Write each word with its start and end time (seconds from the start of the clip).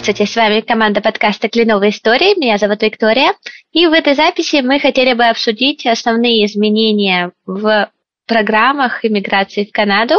Здравствуйте, 0.00 0.32
с 0.32 0.36
вами 0.36 0.60
команда 0.62 1.02
подкаста 1.02 1.50
«Кленовые 1.50 1.90
истории». 1.90 2.34
Меня 2.40 2.56
зовут 2.56 2.80
Виктория. 2.82 3.34
И 3.70 3.86
в 3.86 3.92
этой 3.92 4.14
записи 4.14 4.62
мы 4.62 4.80
хотели 4.80 5.12
бы 5.12 5.24
обсудить 5.24 5.84
основные 5.84 6.46
изменения 6.46 7.32
в 7.44 7.90
программах 8.26 9.04
иммиграции 9.04 9.66
в 9.66 9.72
Канаду 9.72 10.14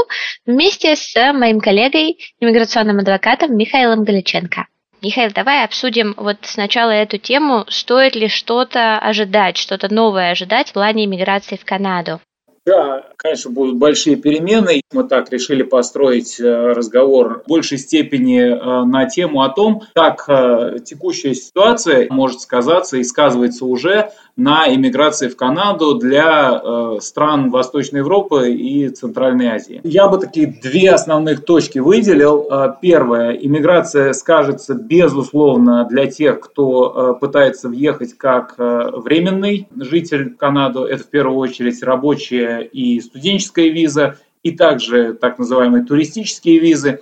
вместе 0.45 0.95
с 0.95 1.16
моим 1.34 1.59
коллегой, 1.59 2.20
иммиграционным 2.39 2.99
адвокатом 2.99 3.58
Михаилом 3.58 4.03
Галиченко. 4.03 4.67
Михаил, 5.02 5.31
давай 5.34 5.63
обсудим 5.66 6.13
вот 6.16 6.38
сначала 6.44 6.91
эту 6.91 7.17
тему. 7.17 7.66
Стоит 7.67 8.16
ли 8.16 8.27
что-то 8.27 9.00
ожидать, 9.00 9.58
что-то 9.58 9.91
новое 9.91 10.30
ожидать 10.30 10.70
в 10.70 10.73
плане 10.73 11.05
иммиграции 11.05 11.55
в 11.55 11.66
Канаду? 11.66 12.22
Да, 12.64 13.08
конечно, 13.18 13.50
будут 13.50 13.78
большие 13.78 14.18
перемены. 14.18 14.82
Мы 14.94 15.06
так 15.06 15.32
решили 15.32 15.64
построить 15.64 16.40
э, 16.40 16.74
разговор 16.74 17.42
в 17.44 17.50
большей 17.50 17.80
степени 17.80 18.40
э, 18.40 18.86
на 18.86 19.06
тему 19.08 19.42
о 19.42 19.50
том, 19.50 19.82
как 19.96 20.26
э, 20.28 20.78
текущая 20.86 21.34
ситуация 21.34 22.08
может 22.12 22.42
сказаться 22.42 22.98
и 22.98 23.04
сказывается 23.04 23.66
уже 23.66 24.12
на 24.36 24.74
иммиграции 24.74 25.28
в 25.28 25.36
Канаду 25.36 25.96
для 25.96 27.00
стран 27.00 27.52
Восточной 27.52 28.00
Европы 28.00 28.54
и 28.54 28.88
Центральной 28.90 29.48
Азии. 29.48 29.82
Я 29.84 30.08
бы 30.08 30.18
такие 30.18 30.48
две 30.48 30.92
основных 30.92 31.44
точки 31.44 31.80
выделил. 31.80 32.50
Первое, 32.82 33.34
иммиграция 33.34 34.14
скажется 34.14 34.73
безусловно 34.73 35.86
для 35.86 36.08
тех, 36.08 36.40
кто 36.40 37.18
пытается 37.20 37.68
въехать 37.68 38.18
как 38.18 38.56
временный 38.58 39.68
житель 39.75 40.34
Канады. 40.34 40.80
Это 40.80 41.03
в 41.03 41.08
первую 41.08 41.38
очередь 41.38 41.84
рабочие 41.84 42.61
и 42.62 43.00
студенческая 43.00 43.70
виза, 43.70 44.17
и 44.44 44.52
также 44.52 45.14
так 45.14 45.40
называемые 45.40 45.86
туристические 45.86 46.59
визы. 46.59 47.02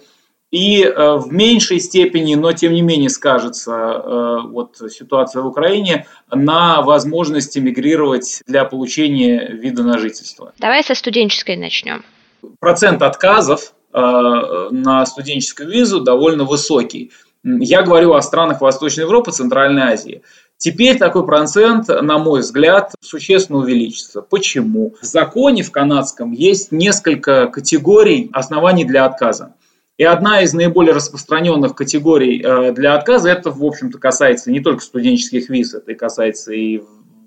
И 0.52 0.82
э, 0.82 1.16
в 1.18 1.32
меньшей 1.32 1.80
степени, 1.80 2.34
но 2.34 2.52
тем 2.54 2.74
не 2.74 2.82
менее 2.82 3.10
скажется 3.10 3.72
э, 3.72 4.38
вот 4.48 4.78
ситуация 4.90 5.44
в 5.44 5.46
Украине 5.46 6.08
на 6.32 6.82
возможности 6.82 7.60
мигрировать 7.60 8.42
для 8.48 8.66
получения 8.66 9.48
вида 9.52 9.84
на 9.84 10.00
жительство. 10.00 10.54
Давай 10.58 10.84
со 10.84 10.96
студенческой 10.96 11.56
начнем. 11.56 12.04
Процент 12.60 13.04
отказов 13.04 13.74
э, 13.94 14.00
на 14.72 15.06
студенческую 15.06 15.70
визу 15.70 16.02
довольно 16.02 16.46
высокий. 16.46 17.12
Я 17.44 17.84
говорю 17.84 18.14
о 18.14 18.22
странах 18.22 18.60
Восточной 18.60 19.02
Европы, 19.02 19.32
Центральной 19.32 19.84
Азии. 19.84 20.24
Теперь 20.60 20.98
такой 20.98 21.26
процент, 21.26 21.88
на 21.88 22.18
мой 22.18 22.42
взгляд, 22.42 22.94
существенно 23.00 23.60
увеличится. 23.60 24.22
Почему? 24.22 24.94
В 25.02 25.06
законе 25.06 25.64
в 25.64 25.72
канадском 25.72 26.34
есть 26.34 26.74
несколько 26.74 27.48
категорий 27.48 28.30
оснований 28.34 28.84
для 28.84 29.06
отказа. 29.06 29.56
И 29.98 30.04
одна 30.04 30.42
из 30.42 30.54
наиболее 30.54 30.94
распространенных 30.94 31.76
категорий 31.76 32.42
э, 32.44 32.74
для 32.74 32.96
отказа, 32.96 33.30
это, 33.30 33.52
в 33.52 33.64
общем-то, 33.64 34.00
касается 34.00 34.52
не 34.52 34.60
только 34.60 34.84
студенческих 34.84 35.48
виз, 35.48 35.74
это 35.74 35.94
касается 35.96 36.52
и 36.52 36.82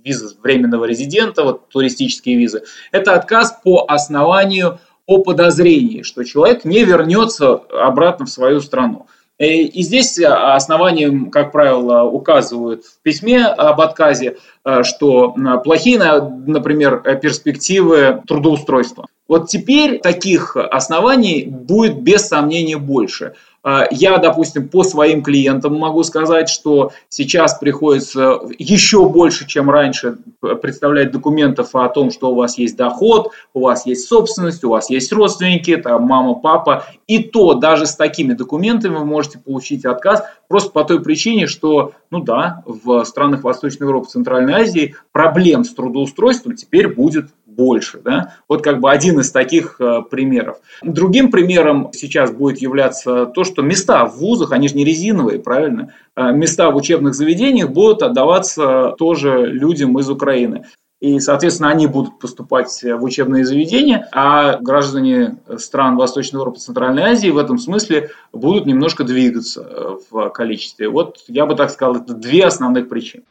визы 0.05 0.36
временного 0.42 0.84
резидента, 0.84 1.42
вот 1.42 1.70
туристические 1.70 2.36
визы. 2.36 2.64
Это 2.91 3.14
отказ 3.14 3.58
по 3.64 3.86
основанию 3.89 4.78
о 5.06 5.22
подозрении, 5.22 6.02
что 6.02 6.22
человек 6.22 6.67
не 6.67 6.84
вернется 6.84 7.55
обратно 7.55 8.27
в 8.27 8.30
свою 8.30 8.61
страну. 8.61 9.06
Э, 9.38 9.47
и 9.47 9.83
здесь 9.83 10.19
э, 10.19 10.27
основанием, 10.27 11.30
как 11.30 11.52
правило, 11.52 12.05
указывают 12.05 12.84
в 12.84 13.02
письме 13.02 13.44
об 13.44 13.80
отказе, 13.80 14.36
э, 14.64 14.83
что 14.83 15.34
плохие, 15.64 15.98
например, 16.46 17.01
перспективы 17.20 18.23
трудоустройства. 18.27 19.06
Вот 19.29 19.48
теперь 19.48 20.01
таких 20.01 20.56
оснований 20.56 21.45
будет 21.45 22.02
без 22.02 22.29
сомнения 22.29 22.77
больше. 22.77 23.34
А, 23.64 23.86
я, 23.90 24.18
допустим, 24.18 24.68
по 24.68 24.83
своим 24.83 25.23
клиентам 25.23 25.78
могу 25.78 26.02
сказать, 26.02 26.48
что 26.48 26.92
сейчас 27.08 27.58
приходится 27.58 28.40
еще 28.58 29.08
больше, 29.08 29.46
чем 29.46 29.70
раньше, 29.70 30.18
представлять 30.40 31.12
документов 31.12 31.74
о 31.74 31.89
том, 31.89 32.11
что 32.11 32.33
у 32.33 32.34
вас 32.34 32.58
есть 32.58 32.77
доход, 32.77 33.30
у 33.55 33.61
вас 33.61 33.86
есть 33.86 34.08
собственность, 34.08 34.64
у 34.64 34.70
вас 34.70 34.90
есть 34.90 35.12
родственники, 35.12 35.77
там 35.77 36.02
мама, 36.02 36.34
папа. 36.34 36.86
И 37.06 37.20
то 37.20 37.55
даже 37.55 37.86
с 37.86 37.95
такими 37.95 38.33
документами 38.33 38.96
вы 38.96 39.05
можете 39.05 39.39
получить 39.39 39.84
отказ 39.84 40.24
просто 40.48 40.70
по 40.70 40.84
той 40.84 41.00
причине, 41.00 41.46
что, 41.46 41.92
ну 42.11 42.20
да, 42.20 42.62
в 42.67 43.05
странах 43.05 43.44
Восточной 43.44 43.84
Европы, 43.84 44.08
Центральной 44.08 44.55
Азии 44.55 44.96
проблем 45.12 45.64
с 45.64 45.73
трудоустройством 45.73 46.56
теперь 46.56 46.89
будет 46.89 47.30
больше. 47.55 48.01
Да? 48.05 48.35
Вот 48.48 48.63
как 48.63 48.80
бы 48.80 48.90
один 48.90 49.20
из 49.20 49.30
таких 49.30 49.80
э, 49.80 50.02
примеров. 50.11 50.58
Другим 50.83 51.30
примером 51.30 51.90
сейчас 51.92 52.30
будет 52.30 52.61
являться 52.61 53.27
то, 53.27 53.45
что 53.45 53.63
места 53.63 54.07
в 54.07 54.18
вузах, 54.18 54.52
они 54.52 54.68
же 54.68 54.74
не 54.74 54.85
резиновые, 54.85 55.39
правильно? 55.39 55.92
Э, 56.17 56.33
места 56.33 56.70
в 56.70 56.77
учебных 56.77 57.14
заведениях 57.14 57.70
будут 57.70 58.02
отдаваться 58.02 58.95
тоже 58.98 59.46
людям 59.46 59.98
из 59.98 60.08
Украины. 60.08 60.64
И, 61.02 61.18
соответственно, 61.18 61.70
они 61.70 61.89
будут 61.89 62.20
поступать 62.20 62.80
в 62.80 63.02
учебные 63.02 63.45
заведения, 63.45 64.08
а 64.12 64.58
граждане 64.58 65.39
стран 65.58 65.96
Восточной 65.96 66.36
Европы, 66.36 66.61
Центральной 66.61 67.02
Азии 67.02 67.29
в 67.29 67.39
этом 67.39 67.58
смысле 67.58 68.11
будут 68.33 68.67
немножко 68.67 69.02
двигаться 69.02 69.62
э, 69.68 69.96
в 70.08 70.29
количестве. 70.29 70.89
Вот 70.89 71.17
я 71.27 71.45
бы 71.45 71.57
так 71.57 71.70
сказал, 71.70 71.96
это 71.96 72.14
две 72.14 72.45
основных 72.45 72.89
причины. 72.89 73.24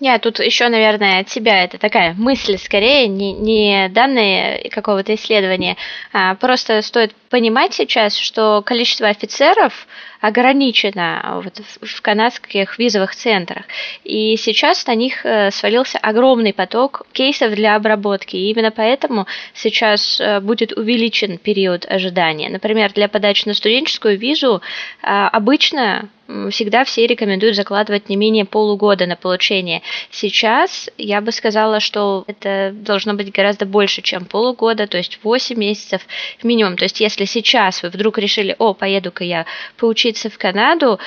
Нет, 0.00 0.22
тут 0.22 0.38
еще, 0.38 0.68
наверное, 0.68 1.20
от 1.20 1.26
тебя 1.26 1.64
это 1.64 1.76
такая 1.76 2.14
мысль 2.14 2.56
скорее, 2.58 3.08
не, 3.08 3.32
не 3.32 3.88
данные 3.88 4.70
какого-то 4.70 5.14
исследования. 5.14 5.76
А 6.12 6.36
просто 6.36 6.82
стоит 6.82 7.14
понимать 7.30 7.74
сейчас, 7.74 8.16
что 8.16 8.62
количество 8.64 9.08
офицеров 9.08 9.86
ограничено 10.20 11.40
вот 11.42 11.60
в 11.82 12.02
канадских 12.02 12.78
визовых 12.78 13.14
центрах. 13.14 13.64
И 14.04 14.36
сейчас 14.36 14.86
на 14.86 14.94
них 14.94 15.24
э, 15.24 15.50
свалился 15.50 15.98
огромный 15.98 16.52
поток 16.52 17.06
кейсов 17.12 17.54
для 17.54 17.76
обработки. 17.76 18.36
И 18.36 18.50
именно 18.50 18.70
поэтому 18.70 19.26
сейчас 19.54 20.20
э, 20.20 20.40
будет 20.40 20.72
увеличен 20.72 21.38
период 21.38 21.86
ожидания. 21.88 22.48
Например, 22.48 22.92
для 22.92 23.08
подачи 23.08 23.46
на 23.46 23.54
студенческую 23.54 24.18
визу 24.18 24.60
а, 25.02 25.28
обычно 25.28 26.08
всегда 26.50 26.84
все 26.84 27.06
рекомендуют 27.06 27.56
закладывать 27.56 28.08
не 28.08 28.16
менее 28.16 28.44
полугода 28.44 29.06
на 29.06 29.16
получение. 29.16 29.82
Сейчас 30.10 30.90
я 30.98 31.20
бы 31.20 31.32
сказала, 31.32 31.80
что 31.80 32.24
это 32.26 32.70
должно 32.74 33.14
быть 33.14 33.32
гораздо 33.32 33.64
больше, 33.64 34.02
чем 34.02 34.26
полугода, 34.26 34.86
то 34.86 34.98
есть 34.98 35.20
8 35.22 35.56
месяцев 35.56 36.02
минимум. 36.42 36.76
То 36.76 36.84
есть 36.84 37.00
если 37.00 37.24
сейчас 37.24 37.82
вы 37.82 37.88
вдруг 37.88 38.18
решили, 38.18 38.54
о, 38.58 38.74
поеду-ка 38.74 39.24
я 39.24 39.46
поучиться 39.76 40.28
в 40.28 40.36
Канаду, 40.36 41.00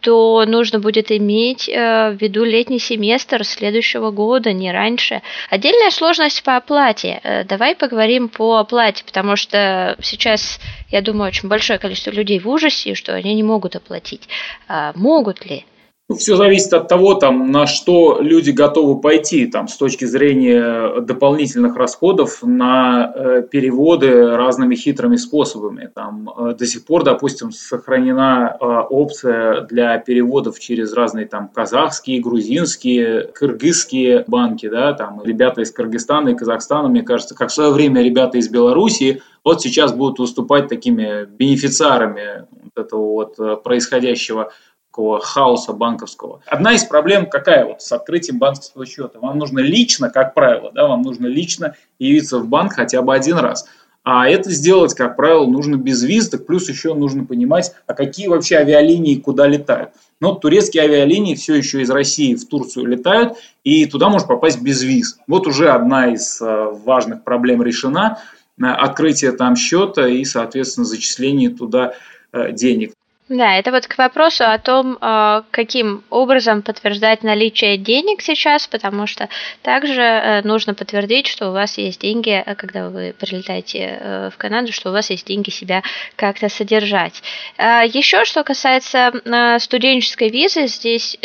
то 0.00 0.44
нужно 0.46 0.78
будет 0.78 1.10
иметь 1.10 1.68
э, 1.68 2.10
в 2.10 2.20
виду 2.20 2.44
летний 2.44 2.78
семестр 2.78 3.44
следующего 3.44 4.10
года, 4.10 4.52
не 4.52 4.72
раньше. 4.72 5.22
Отдельная 5.50 5.90
сложность 5.90 6.42
по 6.42 6.56
оплате. 6.56 7.20
Э, 7.22 7.44
давай 7.44 7.74
поговорим 7.74 8.28
по 8.28 8.56
оплате, 8.58 9.04
потому 9.04 9.36
что 9.36 9.96
сейчас, 10.00 10.60
я 10.90 11.02
думаю, 11.02 11.28
очень 11.28 11.48
большое 11.48 11.78
количество 11.78 12.10
людей 12.10 12.38
в 12.38 12.48
ужасе, 12.48 12.94
что 12.94 13.14
они 13.14 13.34
не 13.34 13.42
могут 13.42 13.76
оплатить. 13.76 14.28
А 14.68 14.92
могут 14.94 15.44
ли? 15.44 15.64
Ну, 16.10 16.16
Все 16.16 16.36
зависит 16.36 16.72
от 16.72 16.88
того, 16.88 17.12
там, 17.12 17.52
на 17.52 17.66
что 17.66 18.18
люди 18.18 18.50
готовы 18.50 18.98
пойти 18.98 19.44
там, 19.44 19.68
с 19.68 19.76
точки 19.76 20.06
зрения 20.06 21.02
дополнительных 21.02 21.76
расходов 21.76 22.42
на 22.42 23.12
э, 23.14 23.42
переводы 23.42 24.34
разными 24.34 24.74
хитрыми 24.74 25.16
способами. 25.16 25.90
Там, 25.94 26.30
э, 26.30 26.54
до 26.54 26.64
сих 26.64 26.86
пор, 26.86 27.04
допустим, 27.04 27.52
сохранена 27.52 28.56
э, 28.58 28.64
опция 28.64 29.66
для 29.66 29.98
переводов 29.98 30.58
через 30.58 30.94
разные 30.94 31.26
там, 31.26 31.48
казахские, 31.48 32.22
грузинские, 32.22 33.24
кыргызские 33.24 34.24
банки. 34.26 34.66
Да, 34.66 34.94
там, 34.94 35.22
ребята 35.22 35.60
из 35.60 35.70
Кыргызстана 35.72 36.30
и 36.30 36.34
Казахстана, 36.34 36.88
мне 36.88 37.02
кажется, 37.02 37.34
как 37.34 37.50
в 37.50 37.52
свое 37.52 37.70
время 37.70 38.02
ребята 38.02 38.38
из 38.38 38.48
Белоруссии, 38.48 39.20
вот 39.44 39.60
сейчас 39.60 39.92
будут 39.92 40.18
выступать 40.18 40.68
такими 40.68 41.26
бенефициарами 41.26 42.46
вот 42.62 42.86
этого 42.86 43.12
вот 43.12 43.38
э, 43.38 43.56
происходящего 43.62 44.52
такого 44.98 45.20
хаоса 45.20 45.72
банковского. 45.72 46.40
Одна 46.44 46.72
из 46.72 46.82
проблем 46.82 47.26
какая 47.26 47.64
вот 47.64 47.82
с 47.82 47.92
открытием 47.92 48.40
банковского 48.40 48.84
счета? 48.84 49.20
Вам 49.20 49.38
нужно 49.38 49.60
лично, 49.60 50.10
как 50.10 50.34
правило, 50.34 50.72
да, 50.74 50.88
вам 50.88 51.02
нужно 51.02 51.28
лично 51.28 51.76
явиться 52.00 52.40
в 52.40 52.48
банк 52.48 52.72
хотя 52.72 53.00
бы 53.00 53.14
один 53.14 53.38
раз. 53.38 53.68
А 54.02 54.28
это 54.28 54.50
сделать, 54.50 54.94
как 54.94 55.14
правило, 55.14 55.46
нужно 55.46 55.76
без 55.76 56.02
виз, 56.02 56.30
плюс 56.30 56.68
еще 56.68 56.94
нужно 56.94 57.24
понимать, 57.24 57.74
а 57.86 57.94
какие 57.94 58.26
вообще 58.26 58.56
авиалинии 58.56 59.14
куда 59.20 59.46
летают. 59.46 59.90
Но 60.20 60.34
турецкие 60.34 60.82
авиалинии 60.82 61.36
все 61.36 61.54
еще 61.54 61.80
из 61.82 61.90
России 61.90 62.34
в 62.34 62.48
Турцию 62.48 62.86
летают, 62.86 63.34
и 63.62 63.86
туда 63.86 64.08
можно 64.08 64.26
попасть 64.26 64.60
без 64.60 64.82
виз. 64.82 65.20
Вот 65.28 65.46
уже 65.46 65.70
одна 65.70 66.12
из 66.12 66.42
э, 66.42 66.72
важных 66.84 67.22
проблем 67.22 67.62
решена. 67.62 68.18
Открытие 68.60 69.30
там 69.30 69.54
счета 69.54 70.08
и, 70.08 70.24
соответственно, 70.24 70.84
зачисление 70.84 71.50
туда 71.50 71.92
э, 72.32 72.50
денег. 72.50 72.94
Да, 73.28 73.56
это 73.56 73.72
вот 73.72 73.86
к 73.86 73.98
вопросу 73.98 74.44
о 74.44 74.58
том, 74.58 74.96
э, 75.00 75.42
каким 75.50 76.02
образом 76.08 76.62
подтверждать 76.62 77.22
наличие 77.22 77.76
денег 77.76 78.22
сейчас, 78.22 78.66
потому 78.66 79.06
что 79.06 79.28
также 79.62 80.00
э, 80.00 80.42
нужно 80.44 80.72
подтвердить, 80.72 81.26
что 81.26 81.50
у 81.50 81.52
вас 81.52 81.76
есть 81.76 82.00
деньги, 82.00 82.42
э, 82.44 82.54
когда 82.54 82.88
вы 82.88 83.14
прилетаете 83.18 84.30
в 84.34 84.38
Канаду, 84.38 84.72
что 84.72 84.88
у 84.88 84.92
вас 84.92 85.10
есть 85.10 85.26
деньги 85.26 85.50
себя 85.50 85.82
как-то 86.16 86.48
содержать. 86.48 87.22
Еще 87.58 88.24
что 88.24 88.44
касается 88.44 89.12
студенческой 89.58 90.30
визы, 90.30 90.66
здесь 90.66 91.16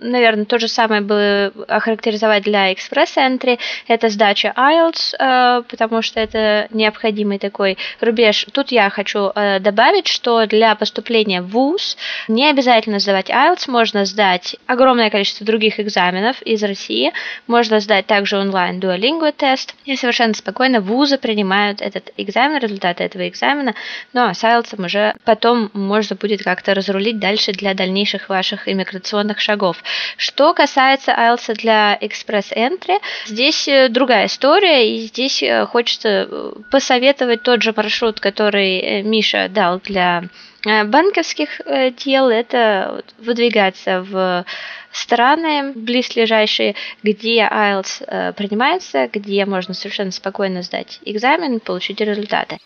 наверное, 0.00 0.44
то 0.44 0.58
же 0.58 0.68
самое 0.68 1.00
бы 1.00 1.52
охарактеризовать 1.68 2.42
для 2.42 2.72
экспресс-энтри. 2.72 3.58
Это 3.86 4.08
сдача 4.08 4.52
IELTS, 4.56 5.14
э, 5.18 5.62
потому 5.68 6.02
что 6.02 6.20
это 6.20 6.68
необходимый 6.70 7.38
такой 7.38 7.78
рубеж. 8.00 8.46
Тут 8.52 8.72
я 8.72 8.90
хочу 8.90 9.30
э, 9.34 9.60
добавить, 9.60 10.08
что 10.08 10.46
для 10.46 10.74
поступления 10.74 11.42
в 11.42 11.48
ВУЗ 11.48 11.96
не 12.28 12.48
обязательно 12.48 12.98
сдавать 12.98 13.30
IELTS, 13.30 13.70
можно 13.70 14.04
сдать 14.04 14.56
огромное 14.66 15.10
количество 15.10 15.46
других 15.46 15.78
экзаменов 15.80 16.40
из 16.42 16.62
России, 16.62 17.12
можно 17.46 17.80
сдать 17.80 18.06
также 18.06 18.38
онлайн 18.38 18.80
Duolingo 18.80 19.32
тест, 19.32 19.74
и 19.84 19.96
совершенно 19.96 20.34
спокойно 20.34 20.80
вузы 20.80 21.18
принимают 21.18 21.80
этот 21.80 22.10
экзамен, 22.16 22.58
результаты 22.58 23.04
этого 23.04 23.28
экзамена, 23.28 23.74
ну 24.12 24.22
а 24.22 24.34
с 24.34 24.42
IELTS 24.42 24.82
уже 24.84 25.14
потом 25.24 25.70
можно 25.72 26.16
будет 26.16 26.42
как-то 26.42 26.74
разрулить 26.74 27.18
дальше 27.18 27.52
для 27.52 27.74
дальнейших 27.74 28.28
ваших 28.28 28.68
иммиграционных 28.68 29.40
шагов. 29.40 29.82
Что 30.16 30.54
касается 30.54 31.12
IELTS 31.12 31.54
для 31.54 31.96
Express 32.00 32.54
Entry, 32.54 33.00
здесь 33.26 33.68
э, 33.68 33.88
другая 33.88 34.26
история, 34.26 34.88
и 34.88 35.00
здесь 35.00 35.42
э, 35.42 35.66
хочется 35.66 36.28
э, 36.30 36.52
посоветовать 36.70 37.42
тот 37.42 37.62
же 37.62 37.72
маршрут, 37.76 38.20
который 38.20 39.02
Миша 39.02 39.48
дал 39.48 39.80
для 39.80 40.24
банковских 40.62 41.60
дел, 42.04 42.28
это 42.28 43.02
выдвигаться 43.16 44.02
в 44.02 44.44
страны 44.92 45.72
близлежащие, 45.74 46.74
где 47.02 47.48
IELTS 47.50 48.34
принимается, 48.34 49.08
где 49.10 49.46
можно 49.46 49.72
совершенно 49.72 50.10
спокойно 50.10 50.62
сдать 50.62 51.00
экзамен, 51.06 51.60
получить 51.60 52.02
результаты. 52.02 52.58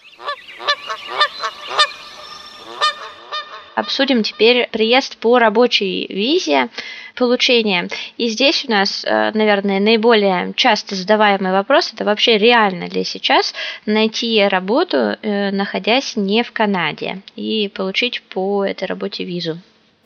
Обсудим 3.74 4.22
теперь 4.22 4.68
приезд 4.70 5.16
по 5.18 5.38
рабочей 5.38 6.06
визе, 6.08 6.68
получения. 7.14 7.88
И 8.16 8.28
здесь 8.28 8.64
у 8.66 8.70
нас, 8.70 9.04
э, 9.04 9.30
наверное, 9.34 9.80
наиболее 9.80 10.52
часто 10.56 10.94
задаваемый 10.94 11.52
вопрос, 11.52 11.92
это 11.92 12.04
вообще 12.04 12.38
реально 12.38 12.84
ли 12.84 13.04
сейчас 13.04 13.54
найти 13.86 14.42
работу, 14.46 15.16
э, 15.20 15.50
находясь 15.50 16.16
не 16.16 16.42
в 16.42 16.52
Канаде, 16.52 17.20
и 17.36 17.68
получить 17.68 18.22
по 18.22 18.64
этой 18.64 18.86
работе 18.86 19.24
визу 19.24 19.58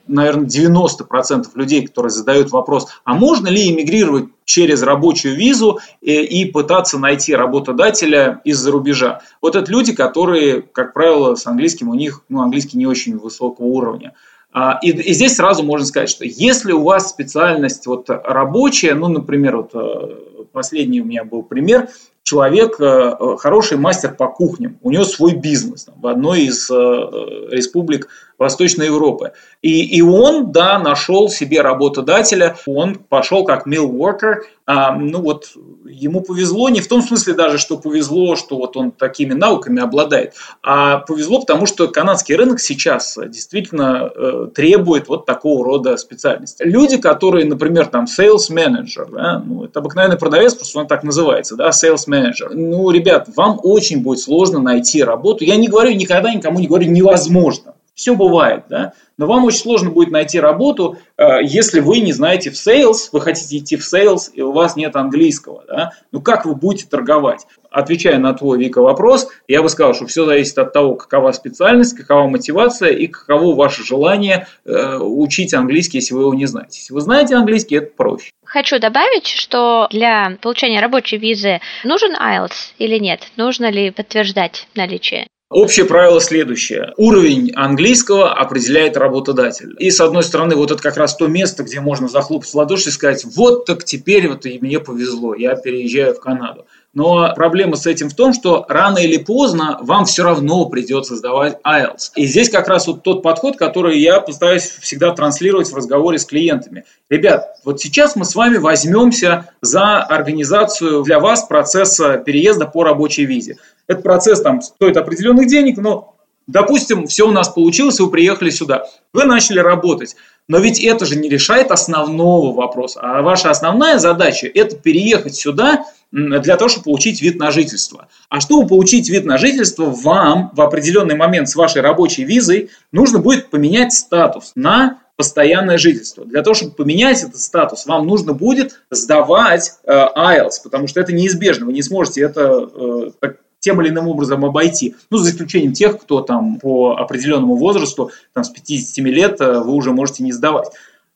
наверное, 0.09 0.47
90% 0.47 1.47
людей, 1.55 1.87
которые 1.87 2.11
задают 2.11 2.51
вопрос, 2.51 2.89
а 3.05 3.15
можно 3.15 3.49
ли 3.49 3.71
эмигрировать 3.71 4.27
через 4.45 4.83
рабочую 4.83 5.37
визу 5.37 5.79
и, 6.01 6.23
и 6.23 6.51
пытаться 6.51 6.99
найти 6.99 7.35
работодателя 7.35 8.41
из-за 8.45 8.71
рубежа. 8.71 9.21
Вот 9.43 9.55
это 9.55 9.71
люди, 9.71 9.95
которые, 9.95 10.63
как 10.63 10.95
правило, 10.95 11.35
с 11.35 11.47
английским 11.47 11.91
у 11.91 11.95
них, 11.95 12.23
ну, 12.29 12.41
английский 12.41 12.79
не 12.79 12.87
очень 12.87 13.19
высокого 13.19 13.67
уровня. 13.67 14.15
А, 14.53 14.79
и, 14.83 14.91
и 14.91 15.13
здесь 15.13 15.37
сразу 15.37 15.63
можно 15.63 15.87
сказать, 15.87 16.09
что 16.09 16.25
если 16.25 16.73
у 16.73 16.83
вас 16.83 17.11
специальность 17.11 17.87
вот 17.87 18.07
рабочая, 18.09 18.95
ну, 18.95 19.09
например, 19.09 19.59
вот 19.59 19.71
э, 19.75 20.45
последний 20.53 21.03
у 21.03 21.05
меня 21.05 21.25
был 21.25 21.43
пример, 21.43 21.91
человек 22.29 22.79
э, 22.79 23.37
хороший 23.39 23.79
мастер 23.79 24.15
по 24.15 24.29
кухням, 24.29 24.79
у 24.83 24.91
него 24.91 25.05
свой 25.05 25.35
бизнес 25.35 25.87
в 25.97 26.07
одной 26.07 26.43
из 26.43 26.71
республик 26.71 28.09
Восточной 28.39 28.87
Европы. 28.87 29.33
И, 29.63 29.97
и 29.97 30.03
он, 30.03 30.53
да, 30.53 30.79
нашел 30.79 31.29
себе 31.29 31.63
работодателя, 31.63 32.57
он 32.67 32.97
пошел 32.97 33.45
как 33.45 33.67
mill 33.67 33.91
worker, 33.91 34.37
ну 34.69 35.23
вот 35.23 35.53
ему 35.87 36.21
повезло, 36.21 36.69
не 36.69 36.81
в 36.81 36.89
том 36.89 37.01
смысле 37.01 37.33
даже, 37.33 37.57
что 37.57 37.79
повезло, 37.79 38.37
что 38.37 38.57
вот 38.57 38.77
он 38.77 38.93
такими 38.93 39.33
науками 39.33 39.81
обладает, 39.81 40.35
а 40.63 40.99
повезло, 40.99 41.41
потому 41.41 41.65
что 41.65 41.89
канадский 41.89 42.35
рынок 42.35 42.61
сейчас 42.61 43.19
действительно 43.29 44.11
э, 44.15 44.49
требует 44.55 45.09
вот 45.09 45.25
такого 45.25 45.65
рода 45.65 45.97
специальности. 45.97 46.63
Люди, 46.65 46.99
которые, 46.99 47.47
например, 47.47 47.87
там 47.87 48.05
sales 48.05 48.51
manager, 48.51 49.11
да, 49.11 49.43
ну, 49.45 49.65
это 49.65 49.81
обыкновенный 49.81 50.19
продавец, 50.19 50.55
просто 50.55 50.79
он 50.81 50.87
так 50.87 51.03
называется, 51.03 51.57
да, 51.57 51.71
sales 51.71 52.07
manager. 52.07 52.51
Ну, 52.51 52.91
ребят, 52.91 53.29
вам 53.37 53.59
очень 53.63 54.03
будет 54.03 54.21
сложно 54.21 54.59
найти 54.59 55.03
работу. 55.03 55.45
Я 55.45 55.57
не 55.57 55.69
говорю, 55.69 55.93
никогда 55.95 56.35
никому 56.35 56.61
не 56.61 56.67
говорю 56.67 56.91
невозможно. 56.91 57.75
Все 57.99 58.15
бывает, 58.15 58.63
да. 58.69 58.93
Но 59.17 59.27
вам 59.27 59.45
очень 59.45 59.59
сложно 59.59 59.91
будет 59.91 60.13
найти 60.13 60.39
работу, 60.39 60.99
э, 61.17 61.43
если 61.43 61.81
вы 61.81 61.99
не 61.99 62.13
знаете 62.13 62.51
в 62.51 62.55
sales, 62.55 63.09
вы 63.11 63.21
хотите 63.21 63.59
идти 63.59 63.77
в 63.77 63.81
sales, 63.81 64.31
и 64.33 64.41
у 64.41 64.53
вас 64.53 64.77
нет 64.77 64.95
английского. 64.95 65.65
Да? 65.67 65.93
Ну 66.13 66.21
как 66.21 66.47
вы 66.47 66.55
будете 66.55 66.87
торговать? 66.87 67.49
Отвечая 67.73 68.19
на 68.19 68.35
твой, 68.35 68.57
Вика, 68.61 68.83
вопрос, 68.83 69.27
я 69.49 69.65
бы 69.65 69.69
сказал, 69.69 69.95
что 69.95 70.07
все 70.07 70.25
зависит 70.27 70.57
от 70.59 70.73
того, 70.73 70.95
какова 70.95 71.33
специальность, 71.33 71.97
какова 71.97 72.29
мотивация 72.29 72.91
и 72.91 73.09
каково 73.09 73.57
ваше 73.57 73.85
желание 73.85 74.47
э, 74.65 74.99
учить 74.99 75.53
английский, 75.53 75.99
если 75.99 76.15
вы 76.15 76.21
его 76.21 76.35
не 76.35 76.47
знаете. 76.47 76.79
Если 76.79 76.95
вы 76.95 77.01
знаете 77.01 77.35
английский, 77.35 77.79
это 77.79 77.91
проще. 77.97 78.31
Хочу 78.45 78.79
добавить, 78.79 79.27
что 79.27 79.89
для 79.91 80.39
получения 80.41 80.81
рабочей 80.81 81.17
визы 81.17 81.61
нужен 81.83 82.15
IELTS 82.15 82.75
или 82.79 82.99
нет? 82.99 83.23
Нужно 83.37 83.73
ли 83.73 83.91
подтверждать 83.91 84.69
наличие? 84.77 85.27
Общее 85.51 85.87
правило 85.87 86.21
следующее. 86.21 86.93
Уровень 86.99 87.53
английского 87.55 88.35
определяет 88.35 88.99
работодатель. 88.99 89.75
И 89.79 89.91
с 89.91 89.99
одной 89.99 90.23
стороны, 90.23 90.55
вот 90.57 90.71
это 90.71 90.83
как 90.83 90.99
раз 90.99 91.17
то 91.17 91.27
место, 91.27 91.63
где 91.63 91.81
можно 91.81 92.07
захлопать 92.07 92.51
в 92.51 92.55
ладоши 92.55 92.91
и 92.91 92.93
сказать, 92.93 93.25
вот 93.35 93.65
так 93.65 93.83
теперь 93.83 94.29
вот 94.29 94.45
и 94.45 94.59
мне 94.61 94.79
повезло, 94.79 95.35
я 95.35 95.55
переезжаю 95.57 96.15
в 96.15 96.21
Канаду. 96.21 96.67
Но 96.93 97.33
проблема 97.35 97.77
с 97.77 97.87
этим 97.87 98.11
в 98.11 98.15
том, 98.15 98.35
что 98.35 98.67
рано 98.69 98.99
или 98.99 99.17
поздно 99.17 99.79
вам 99.81 100.05
все 100.05 100.23
равно 100.23 100.67
придется 100.67 101.17
сдавать 101.17 101.59
IELTS. 101.65 102.11
И 102.17 102.27
здесь 102.27 102.51
как 102.51 102.69
раз 102.69 102.87
вот 102.87 103.03
тот 103.03 103.23
подход, 103.23 103.57
который 103.57 103.99
я 103.99 104.21
постараюсь 104.21 104.65
всегда 104.65 105.13
транслировать 105.13 105.71
в 105.71 105.75
разговоре 105.75 106.19
с 106.19 106.27
клиентами. 106.27 106.85
Ребят, 107.09 107.57
вот 107.65 107.81
сейчас 107.81 108.17
мы 108.17 108.27
с 108.27 108.35
вами 108.35 108.59
возьмемся 108.59 109.49
за 109.63 110.03
организацию 110.03 111.03
для 111.05 111.21
вас 111.21 111.45
процесса 111.45 112.19
переезда 112.19 112.67
по 112.67 112.85
рабочей 112.85 113.25
визе. 113.25 113.57
Этот 113.89 114.05
процесс 114.05 114.41
там 114.41 114.63
стоит 114.63 114.97
определенных 114.97 115.49
денег, 115.49 115.79
но 115.79 116.15
Допустим, 116.49 117.07
все 117.07 117.29
у 117.29 117.31
нас 117.31 117.51
получилось, 117.51 118.01
вы 118.01 118.11
приехали 118.11 118.49
сюда, 118.49 118.87
вы 119.13 119.25
начали 119.25 119.59
работать. 119.59 120.17
Но 120.49 120.59
ведь 120.59 120.83
это 120.83 121.05
же 121.05 121.17
не 121.17 121.29
решает 121.29 121.71
основного 121.71 122.55
вопроса. 122.55 123.01
А 123.03 123.21
ваша 123.21 123.51
основная 123.51 123.99
задача– 123.99 124.51
это 124.55 124.75
переехать 124.75 125.35
сюда 125.35 125.85
для 126.11 126.57
того, 126.57 126.71
чтобы 126.71 126.85
получить 126.85 127.21
вид 127.21 127.37
на 127.39 127.51
жительство. 127.51 128.09
А 128.31 128.41
чтобы 128.41 128.67
получить 128.67 129.11
вид 129.11 129.27
на 129.27 129.37
жительство, 129.37 129.85
вам 129.85 130.51
в 130.55 130.63
определенный 130.63 131.17
момент 131.17 131.51
с 131.51 131.55
вашей 131.55 131.83
рабочей 131.83 132.25
визой 132.25 132.71
нужно 132.93 133.19
будет 133.19 133.51
поменять 133.51 133.93
статус 133.93 134.53
на 134.55 135.01
постоянное 135.17 135.77
жительство. 135.77 136.25
Для 136.25 136.43
того, 136.43 136.55
чтобы 136.55 136.73
поменять 136.73 137.23
этот 137.23 137.41
статус, 137.41 137.85
вам 137.85 138.07
нужно 138.07 138.33
будет 138.33 138.81
сдавать 138.91 139.73
э, 139.85 139.93
IELTS, 139.93 140.63
потому 140.65 140.87
что 140.87 141.01
это 141.01 141.13
неизбежно. 141.13 141.67
Вы 141.67 141.75
не 141.75 141.83
сможете 141.83 142.23
это 142.23 143.13
э, 143.21 143.29
тем 143.69 143.83
или 143.83 143.91
иным 143.91 144.09
образом 144.09 144.47
обойти. 144.47 144.95
Ну, 145.11 145.19
за 145.19 145.31
исключением 145.31 145.75
тех, 145.75 146.01
кто 146.01 146.23
там 146.23 146.59
по 146.59 146.97
определенному 146.97 147.57
возрасту, 147.57 148.11
там 148.33 148.43
с 148.43 148.49
57 148.49 149.07
лет, 149.09 149.41
э, 149.43 149.61
вы 149.61 149.75
уже 149.75 149.93
можете 149.93 150.25
не 150.25 150.33
сдавать. 150.33 150.69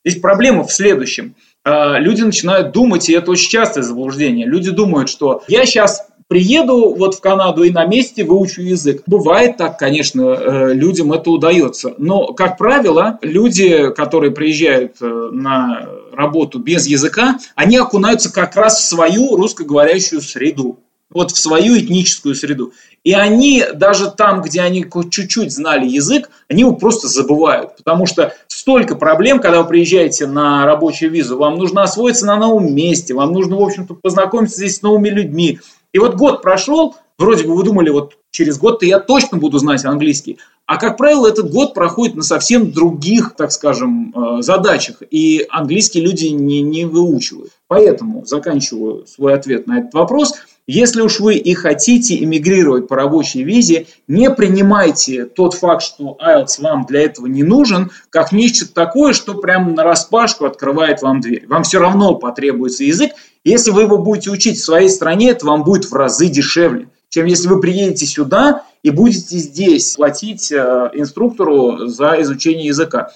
Здесь 0.04 0.20
проблема 0.20 0.64
в 0.64 0.70
следующем. 0.70 1.34
Э, 1.64 1.98
люди 1.98 2.20
начинают 2.20 2.72
думать, 2.72 3.08
и 3.08 3.14
это 3.14 3.30
очень 3.30 3.48
частое 3.48 3.82
заблуждение. 3.82 4.46
Люди 4.46 4.70
думают, 4.70 5.08
что 5.08 5.42
я 5.48 5.64
сейчас 5.64 6.06
приеду 6.28 6.94
вот 6.94 7.14
в 7.14 7.20
Канаду 7.22 7.62
и 7.62 7.70
на 7.70 7.86
месте 7.86 8.22
выучу 8.22 8.60
язык. 8.60 9.02
Бывает 9.06 9.56
так, 9.56 9.78
конечно, 9.78 10.20
э, 10.20 10.74
людям 10.74 11.10
это 11.14 11.30
удается. 11.30 11.94
Но, 11.96 12.34
как 12.34 12.58
правило, 12.58 13.18
люди, 13.22 13.90
которые 13.94 14.30
приезжают 14.30 15.00
на 15.00 15.88
работу 16.12 16.58
без 16.58 16.86
языка, 16.86 17.38
они 17.54 17.78
окунаются 17.78 18.30
как 18.30 18.56
раз 18.56 18.78
в 18.78 18.88
свою 18.88 19.36
русскоговорящую 19.36 20.20
среду 20.20 20.80
вот 21.14 21.30
в 21.30 21.38
свою 21.38 21.78
этническую 21.78 22.34
среду. 22.34 22.72
И 23.04 23.12
они 23.12 23.64
даже 23.74 24.10
там, 24.10 24.42
где 24.42 24.60
они 24.60 24.86
чуть-чуть 25.10 25.52
знали 25.52 25.86
язык, 25.88 26.30
они 26.48 26.60
его 26.60 26.74
просто 26.74 27.08
забывают. 27.08 27.76
Потому 27.76 28.06
что 28.06 28.34
столько 28.46 28.94
проблем, 28.94 29.40
когда 29.40 29.62
вы 29.62 29.68
приезжаете 29.68 30.26
на 30.26 30.64
рабочую 30.64 31.10
визу. 31.10 31.36
Вам 31.36 31.56
нужно 31.56 31.82
освоиться 31.82 32.26
на 32.26 32.36
новом 32.36 32.72
месте, 32.74 33.14
вам 33.14 33.32
нужно, 33.32 33.56
в 33.56 33.62
общем-то, 33.62 33.94
познакомиться 33.94 34.56
здесь 34.56 34.76
с 34.76 34.82
новыми 34.82 35.08
людьми. 35.08 35.58
И 35.92 35.98
вот 35.98 36.14
год 36.14 36.42
прошел, 36.42 36.94
вроде 37.18 37.44
бы 37.44 37.54
вы 37.54 37.64
думали, 37.64 37.90
вот 37.90 38.16
через 38.30 38.58
год-то 38.58 38.86
я 38.86 39.00
точно 39.00 39.38
буду 39.38 39.58
знать 39.58 39.84
английский. 39.84 40.38
А, 40.66 40.76
как 40.76 40.96
правило, 40.96 41.26
этот 41.26 41.50
год 41.50 41.74
проходит 41.74 42.14
на 42.14 42.22
совсем 42.22 42.70
других, 42.70 43.34
так 43.36 43.50
скажем, 43.50 44.14
э, 44.14 44.42
задачах, 44.42 45.02
и 45.10 45.44
английский 45.50 46.00
люди 46.00 46.26
не, 46.26 46.62
не 46.62 46.84
выучивают. 46.84 47.50
Поэтому 47.66 48.24
заканчиваю 48.24 49.06
свой 49.06 49.34
ответ 49.34 49.66
на 49.66 49.80
этот 49.80 49.92
вопрос– 49.92 50.34
Если 50.68 51.00
уж 51.00 51.18
вы 51.18 51.34
и 51.34 51.54
хотите 51.54 52.22
эмигрировать 52.22 52.86
по 52.86 52.94
рабочей 52.94 53.42
визе, 53.42 53.86
не 54.06 54.30
принимайте 54.30 55.24
тот 55.24 55.54
факт, 55.54 55.82
что 55.82 56.16
IELTS 56.24 56.62
вам 56.62 56.86
для 56.86 57.02
этого 57.02 57.26
не 57.26 57.42
нужен, 57.42 57.90
как 58.10 58.30
нечто 58.30 58.72
такое, 58.72 59.12
что 59.12 59.34
прямо 59.34 59.72
на 59.72 59.82
распашку 59.82 60.44
открывает 60.44 61.02
вам 61.02 61.20
дверь. 61.20 61.48
Вам 61.48 61.64
все 61.64 61.80
равно 61.80 62.14
потребуется 62.14 62.84
язык. 62.84 63.10
Если 63.42 63.72
вы 63.72 63.82
его 63.82 63.98
будете 63.98 64.30
учить 64.30 64.58
в 64.58 64.64
своей 64.64 64.88
стране, 64.88 65.30
это 65.30 65.46
вам 65.46 65.64
будет 65.64 65.86
в 65.86 65.94
разы 65.94 66.28
дешевле, 66.28 66.88
чем 67.08 67.26
если 67.26 67.48
вы 67.48 67.60
приедете 67.60 68.06
сюда 68.06 68.62
и 68.84 68.90
будете 68.90 69.38
здесь 69.38 69.96
платить 69.96 70.52
э, 70.52 70.90
инструктору 70.94 71.88
за 71.88 72.20
изучение 72.22 72.66
языка. 72.66 73.10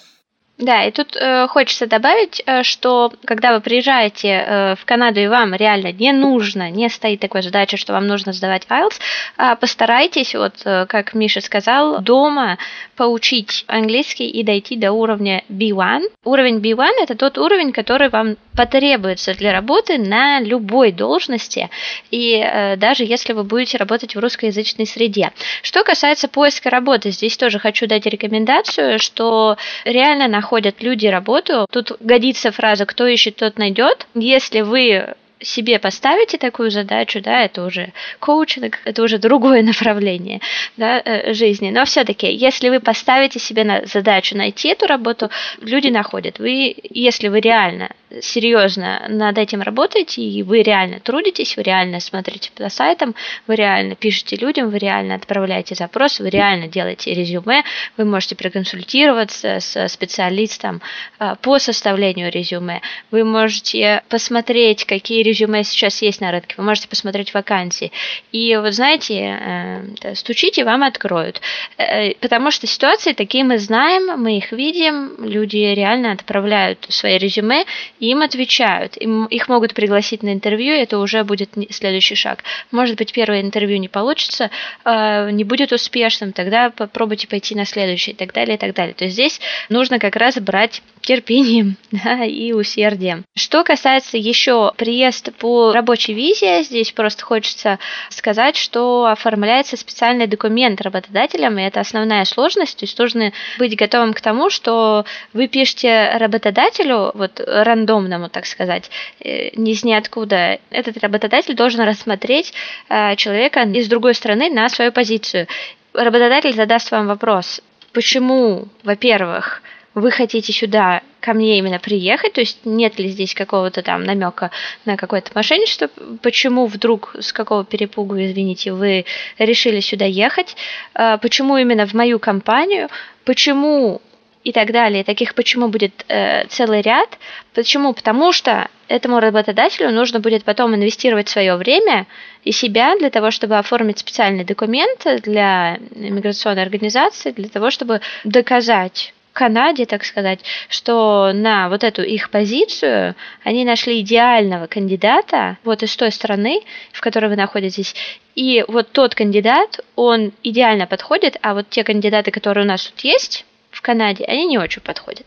Да, 0.59 0.85
и 0.85 0.91
тут 0.91 1.15
э, 1.17 1.47
хочется 1.49 1.87
добавить, 1.87 2.43
э, 2.47 2.63
что 2.63 3.13
когда 3.27 3.53
вы 3.53 3.61
приезжаете 3.61 4.29
э, 4.29 4.75
в 4.77 4.87
Канаду 4.87 5.21
и 5.21 5.27
вам 5.27 5.55
реально 5.55 5.93
не 5.93 6.13
нужно, 6.13 6.71
не 6.71 6.89
стоит 6.89 7.21
такой 7.21 7.43
задача, 7.43 7.77
что 7.77 7.93
вам 7.93 8.07
нужно 8.07 8.33
сдавать 8.33 8.67
IELTS, 8.67 8.99
э, 9.37 9.57
постарайтесь, 9.57 10.35
вот 10.35 10.55
э, 10.65 10.87
как 10.87 11.13
Миша 11.13 11.43
сказал, 11.43 12.01
дома 12.01 12.57
поучить 12.97 13.65
английский 13.67 14.31
и 14.31 14.43
дойти 14.43 14.77
до 14.77 14.93
уровня 14.93 15.45
B1. 15.51 16.05
Уровень 16.25 16.61
B1– 16.61 16.89
это 17.03 17.17
тот 17.17 17.37
уровень, 17.37 17.73
который 17.73 18.09
вам 18.09 18.37
потребуется 18.57 19.35
для 19.35 19.53
работы 19.53 19.99
на 19.99 20.41
любой 20.41 20.91
должности, 20.91 21.69
и 22.11 22.33
э, 22.43 22.77
даже 22.77 23.05
если 23.05 23.35
вы 23.35 23.45
будете 23.45 23.77
работать 23.77 24.17
в 24.17 24.19
русскоязычной 24.19 24.87
среде. 24.87 25.33
Что 25.61 25.85
касается 25.85 26.29
поиска 26.29 26.71
работы, 26.71 27.11
здесь 27.11 27.37
тоже 27.37 27.59
хочу 27.59 27.87
дать 27.87 28.07
рекомендацию, 28.07 28.99
что 28.99 29.59
реально 29.85 30.27
находят 30.47 30.81
люди 30.81 31.09
работу. 31.09 31.67
Тут 31.71 31.93
годится 32.01 32.53
фраза 32.53 32.87
«кто 32.87 33.07
ищет, 33.07 33.37
тот 33.37 33.59
найдет». 33.59 34.07
Если 34.15 34.61
вы 34.61 35.15
себе 35.41 35.79
поставите 35.79 36.39
такую 36.39 36.71
задачу, 36.71 37.21
да, 37.21 37.43
это 37.43 37.65
уже 37.65 37.93
коучинг, 38.21 38.79
это 38.85 39.03
уже 39.03 39.19
другое 39.19 39.63
направление 39.71 40.41
да, 40.77 41.03
э, 41.05 41.35
жизни. 41.35 41.71
Но 41.71 41.85
все-таки, 41.85 42.33
если 42.33 42.69
вы 42.69 42.81
поставите 42.81 43.39
себе 43.39 43.65
на 43.65 43.85
задачу 43.87 44.37
найти 44.37 44.69
эту 44.69 44.87
работу, 44.87 45.31
люди 45.61 45.89
находят. 45.89 46.39
Вы, 46.39 46.77
если 46.91 47.29
вы 47.29 47.41
реально 47.41 47.91
серьезно 48.21 49.07
над 49.09 49.39
этим 49.39 49.63
работаете, 49.63 50.23
и 50.23 50.43
вы 50.43 50.63
реально 50.63 51.01
трудитесь, 51.01 51.57
вы 51.57 51.63
реально 51.63 52.01
смотрите 52.01 52.51
по 52.55 52.69
сайтам, 52.69 53.15
вы 53.47 53.57
реально 53.57 53.97
пишете 53.97 54.37
людям, 54.37 54.71
вы 54.71 54.79
реально 54.79 55.17
отправляете 55.17 55.75
запрос, 55.75 56.21
вы 56.21 56.31
реально 56.31 56.69
делаете 56.69 57.15
резюме, 57.15 57.65
вы 57.97 58.05
можете 58.05 58.37
проконсультироваться 58.37 59.59
с 59.61 59.89
специалистом 59.89 60.81
э, 61.19 61.35
по 61.43 61.59
составлению 61.59 62.31
резюме, 62.31 62.81
вы 63.11 63.25
можете 63.25 64.03
посмотреть, 64.09 64.85
какие 64.85 65.23
резюме 65.23 65.65
сейчас 65.65 66.01
есть 66.03 66.21
на 66.21 66.31
рынке, 66.31 66.55
вы 66.59 66.65
можете 66.65 66.89
посмотреть 66.89 67.35
вакансии. 67.35 67.93
И 68.31 68.57
вот 68.57 68.73
знаете, 68.73 69.39
э, 69.41 70.15
стучите, 70.15 70.65
вам 70.65 70.85
откроют. 70.85 71.41
Э, 71.77 72.15
потому 72.15 72.51
что 72.51 72.67
ситуации 72.67 73.13
такие 73.13 73.45
мы 73.45 73.59
знаем, 73.59 74.21
мы 74.21 74.39
их 74.39 74.53
видим, 74.53 75.17
люди 75.19 75.57
реально 75.57 76.13
отправляют 76.13 76.87
свои 76.89 77.19
резюме, 77.19 77.65
им 78.11 78.23
отвечают. 78.23 78.97
Им, 78.97 79.27
их 79.27 79.49
могут 79.49 79.75
пригласить 79.75 80.23
на 80.23 80.33
интервью, 80.33 80.75
это 80.75 80.99
уже 80.99 81.25
будет 81.25 81.51
следующий 81.71 82.15
шаг. 82.15 82.43
Может 82.71 82.97
быть, 82.97 83.13
первое 83.13 83.41
интервью 83.41 83.79
не 83.79 83.89
получится, 83.89 84.51
э, 84.85 85.31
не 85.31 85.45
будет 85.45 85.73
успешным, 85.73 86.33
тогда 86.33 86.71
попробуйте 86.71 87.29
пойти 87.29 87.55
на 87.55 87.65
следующее, 87.65 88.15
и 88.15 88.17
так 88.17 88.33
далее, 88.33 88.57
и 88.57 88.59
так 88.59 88.75
далее. 88.75 88.95
То 88.95 89.05
есть 89.05 89.15
здесь 89.15 89.41
нужно 89.69 89.99
как 89.99 90.17
раз 90.17 90.37
брать 90.37 90.83
терпением 91.07 91.77
да, 91.93 92.25
и 92.25 92.53
усердием. 92.53 93.25
Что 93.35 93.65
касается 93.65 94.19
еще 94.19 94.73
приезда 94.77 95.33
по 95.33 95.73
рабочей 95.73 96.13
визе, 96.13 96.63
здесь 96.63 96.93
просто 96.93 97.25
хочется 97.25 97.79
сказать, 98.11 98.57
что 98.57 99.07
оформляется 99.07 99.77
специальный 99.77 100.27
документ 100.27 100.81
работодателям, 100.81 101.59
и 101.59 101.63
это 101.63 101.81
основная 101.81 102.25
сложность, 102.25 102.79
то 102.79 102.85
есть 102.85 102.99
нужно 102.99 103.33
быть 103.59 103.77
готовым 103.77 104.13
к 104.13 104.21
тому, 104.21 104.51
что 104.51 105.05
вы 105.33 105.47
пишете 105.49 106.11
работодателю, 106.17 107.13
вот 107.15 107.41
рандомному, 107.87 108.29
так 108.29 108.47
сказать, 108.47 108.91
э, 109.21 109.51
ни 109.57 109.73
из 109.73 109.85
ниоткуда, 109.85 110.59
этот 110.71 110.99
работодатель 110.99 111.55
должен 111.55 111.81
рассмотреть 111.81 112.53
э, 112.89 113.17
человека 113.17 113.63
из 113.63 113.89
другой 113.89 114.15
страны 114.15 114.51
на 114.51 114.69
свою 114.69 114.93
позицию. 114.93 115.47
Работодатель 115.95 116.55
задаст 116.55 116.91
вам 116.91 117.07
вопрос, 117.07 117.63
почему, 117.93 118.69
во-первых, 118.83 119.63
вы 119.95 120.11
хотите 120.11 120.53
сюда 120.53 121.01
ко 121.21 121.33
мне 121.33 121.59
именно 121.59 121.79
приехать, 121.79 122.35
то 122.35 122.41
есть 122.41 122.59
нет 122.67 122.99
ли 122.99 123.09
здесь 123.09 123.35
какого-то 123.35 123.83
там 123.83 124.05
намека 124.05 124.51
на 124.85 124.97
какое-то 124.97 125.31
мошенничество, 125.35 125.89
почему 126.23 126.67
вдруг, 126.67 127.17
с 127.19 127.33
какого 127.33 127.65
перепугу, 127.65 128.15
извините, 128.17 128.73
вы 128.73 129.07
решили 129.39 129.81
сюда 129.81 130.05
ехать, 130.05 130.55
а, 130.95 131.17
почему 131.17 131.57
именно 131.57 131.87
в 131.87 131.95
мою 131.95 132.19
компанию, 132.19 132.89
почему 133.25 134.03
и 134.47 134.53
так 134.53 134.71
далее. 134.71 135.03
Таких 135.03 135.35
почему 135.35 135.67
будет 135.67 136.05
э, 136.07 136.47
целый 136.47 136.81
ряд. 136.81 137.19
Почему? 137.53 137.93
Потому 137.93 138.31
что 138.31 138.69
этому 138.87 139.19
работодателю 139.19 139.91
нужно 139.91 140.21
будет 140.21 140.45
потом 140.45 140.73
инвестировать 140.73 141.29
свое 141.29 141.57
время 141.57 142.07
и 142.45 142.53
себя 142.53 142.97
для 142.97 143.11
того, 143.11 143.33
чтобы 143.33 143.59
оформить 143.59 143.99
специальный 143.99 144.45
документ 144.45 145.05
для 145.25 145.79
иммиграционной 145.97 146.63
организации, 146.63 147.33
для 147.33 147.49
того, 147.49 147.71
чтобы 147.71 148.01
доказать 148.23 149.15
Канаде, 149.33 149.85
так 149.85 150.05
сказать, 150.05 150.39
что 150.69 151.33
на 151.35 151.69
вот 151.69 151.83
эту 151.83 152.03
их 152.03 152.31
позицию 152.31 153.17
они 153.43 153.65
нашли 153.65 154.01
идеального 154.01 154.69
кандидата 154.69 155.59
вот 155.65 155.83
из 155.83 155.97
той 155.97 156.13
страны, 156.13 156.61
в 156.93 157.01
которой 157.01 157.27
вы 157.31 157.37
находитесь. 157.37 157.97
И 158.37 158.65
вот 158.69 158.93
тот 158.93 159.17
кандидат, 159.17 159.81
он 159.97 160.31
идеально 160.45 160.87
подходит, 160.87 161.37
а 161.43 161.55
вот 161.55 161.69
те 161.69 161.83
кандидаты, 161.83 162.31
которые 162.31 162.65
у 162.65 162.69
нас 162.69 162.87
тут 162.87 163.01
есть, 163.01 163.45
Канаде, 163.87 164.25
они 164.25 164.47
не 164.47 164.59
очень 164.59 164.83
подходят. 164.83 165.27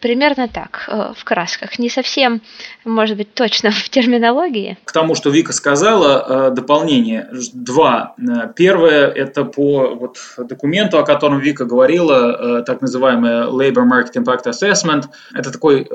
Примерно 0.00 0.48
так, 0.48 0.88
э, 0.88 1.12
в 1.16 1.22
красках. 1.22 1.78
Не 1.78 1.88
совсем, 1.88 2.40
может 2.84 3.16
быть, 3.16 3.32
точно 3.34 3.70
в 3.70 3.88
терминологии. 3.88 4.76
К 4.84 4.90
тому, 4.90 5.14
что 5.14 5.30
Вика 5.30 5.52
сказала, 5.52 6.48
э, 6.48 6.50
дополнение. 6.50 7.28
Два. 7.54 8.14
Э, 8.18 8.52
первое– 8.56 9.06
это 9.24 9.44
по 9.44 9.94
вот 9.94 10.18
документу, 10.38 10.98
о 10.98 11.04
котором 11.04 11.38
Вика 11.38 11.64
говорила, 11.64 12.62
так 12.64 12.80
называемый 12.82 13.46
Labor 13.46 13.84
Market 13.86 14.14
Impact 14.16 14.46
Assessment. 14.46 15.04
Это 15.32 15.52
такой 15.52 15.86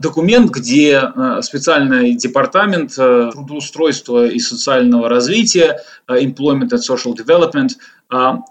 документ, 0.00 0.50
где 0.50 1.02
специальный 1.42 2.14
департамент 2.14 2.94
трудоустройства 2.94 4.26
и 4.26 4.38
социального 4.38 5.08
развития, 5.08 5.80
Employment 6.08 6.70
and 6.70 6.80
Social 6.88 7.14
Development, 7.14 7.70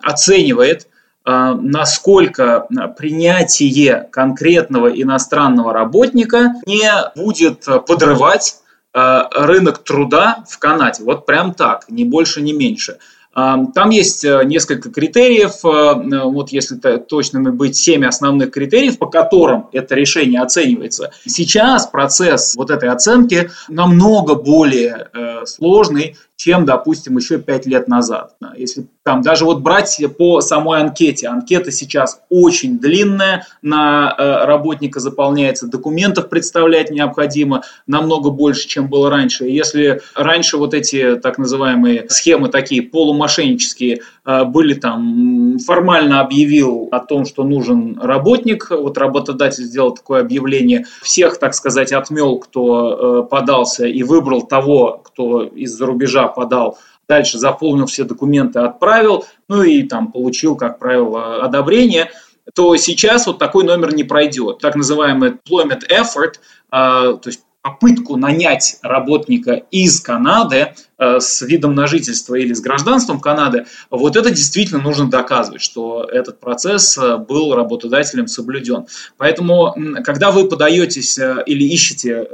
оценивает– 0.04 0.88
насколько 1.28 2.68
принятие 2.98 4.08
конкретного 4.12 4.88
иностранного 4.88 5.74
работника 5.74 6.54
не 6.66 6.90
будет 7.16 7.66
подрывать 7.86 8.56
а, 8.94 9.30
рынок 9.46 9.84
труда 9.84 10.44
в 10.50 10.58
Канаде. 10.58 11.04
Вот 11.04 11.28
прям 11.28 11.54
так, 11.54 11.86
ни 11.88 12.04
больше, 12.04 12.42
ни 12.42 12.52
меньше. 12.52 12.98
А, 13.32 13.64
там 13.76 13.92
есть 13.92 14.26
э, 14.26 14.44
несколько 14.46 14.90
критериев, 14.90 15.64
э, 15.64 16.24
вот 16.28 16.52
если 16.52 16.78
точными 16.98 17.52
быть, 17.52 17.76
семь 17.76 18.08
основных 18.08 18.50
критериев, 18.50 18.98
по 18.98 19.06
которым 19.06 19.68
это 19.72 19.94
решение 19.94 20.42
оценивается. 20.42 21.12
Сейчас 21.28 21.86
процесс 21.86 22.56
вот 22.56 22.72
этой 22.72 22.90
оценки 22.90 23.52
намного 23.70 24.34
более 24.34 25.10
э, 25.14 25.46
сложный, 25.46 26.18
чем, 26.38 26.66
допустим, 26.66 27.18
еще 27.18 27.40
пять 27.40 27.66
лет 27.66 27.88
назад. 27.88 28.36
Если 28.56 28.88
там 29.04 29.24
даже 29.24 29.44
вот 29.44 29.62
брать 29.62 30.00
по 30.18 30.40
самой 30.40 30.80
анкете, 30.80 31.28
анкета 31.28 31.72
сейчас 31.72 32.22
очень 32.30 32.80
длинная, 32.80 33.48
на 33.64 34.14
э, 34.16 34.46
работника 34.46 35.00
заполняется, 35.00 35.68
документов 35.68 36.30
представлять 36.30 36.92
необходимо 36.92 37.64
намного 37.88 38.30
больше, 38.30 38.68
чем 38.68 38.88
было 38.88 39.10
раньше. 39.10 39.46
Если 39.46 40.02
раньше 40.14 40.58
вот 40.58 40.76
эти 40.76 41.16
так 41.16 41.40
называемые 41.40 42.08
схемы 42.10 42.50
такие 42.50 42.84
полумошеннические 42.84 44.02
были 44.28 44.74
там, 44.74 45.58
формально 45.60 46.20
объявил 46.20 46.90
о 46.92 47.00
том, 47.00 47.26
что 47.26 47.44
нужен 47.44 47.98
работник, 48.00 48.70
вот 48.70 48.98
работодатель 48.98 49.64
сделал 49.64 49.94
такое 49.94 50.22
объявление, 50.22 50.86
всех, 51.02 51.40
так 51.40 51.54
сказать, 51.54 51.94
отмел, 51.94 52.38
кто 52.40 53.24
э, 53.24 53.30
подался 53.30 53.86
и 53.86 54.04
выбрал 54.04 54.42
того, 54.42 55.02
кто 55.04 55.44
из-за 55.44 55.86
рубежа 55.86 56.28
подал, 56.28 56.78
дальше 57.08 57.38
заполнил 57.38 57.86
все 57.86 58.04
документы, 58.04 58.60
отправил, 58.60 59.26
ну 59.48 59.64
и 59.64 59.84
там 59.84 60.12
получил, 60.12 60.58
как 60.58 60.78
правило, 60.78 61.44
одобрение, 61.44 62.12
то 62.54 62.76
сейчас 62.76 63.28
вот 63.28 63.40
такой 63.40 63.64
номер 63.64 63.94
не 63.94 64.04
пройдет. 64.04 64.60
Так 64.60 64.76
называемый 64.76 65.32
employment 65.32 65.84
effort, 65.90 66.36
а, 66.70 67.14
то 67.14 67.30
есть 67.30 67.42
попытку 67.68 68.16
нанять 68.16 68.78
работника 68.82 69.64
из 69.72 70.00
Канады 70.00 70.74
э, 70.98 71.20
с 71.20 71.42
видом 71.42 71.76
на 71.76 71.86
жительство 71.86 72.36
или 72.36 72.54
с 72.54 72.62
гражданством 72.62 73.20
Канады, 73.20 73.66
вот 73.90 74.16
это 74.16 74.30
действительно 74.30 74.82
нужно 74.82 75.10
доказывать, 75.10 75.62
что 75.62 76.04
этот 76.04 76.40
процесс 76.40 76.98
э, 76.98 77.18
был 77.18 77.54
работодателем 77.56 78.28
соблюден. 78.28 78.86
Поэтому, 79.18 79.76
когда 80.06 80.32
вы 80.32 80.48
подаетесь 80.48 81.18
э, 81.18 81.44
или 81.46 81.66
ищете 81.66 82.28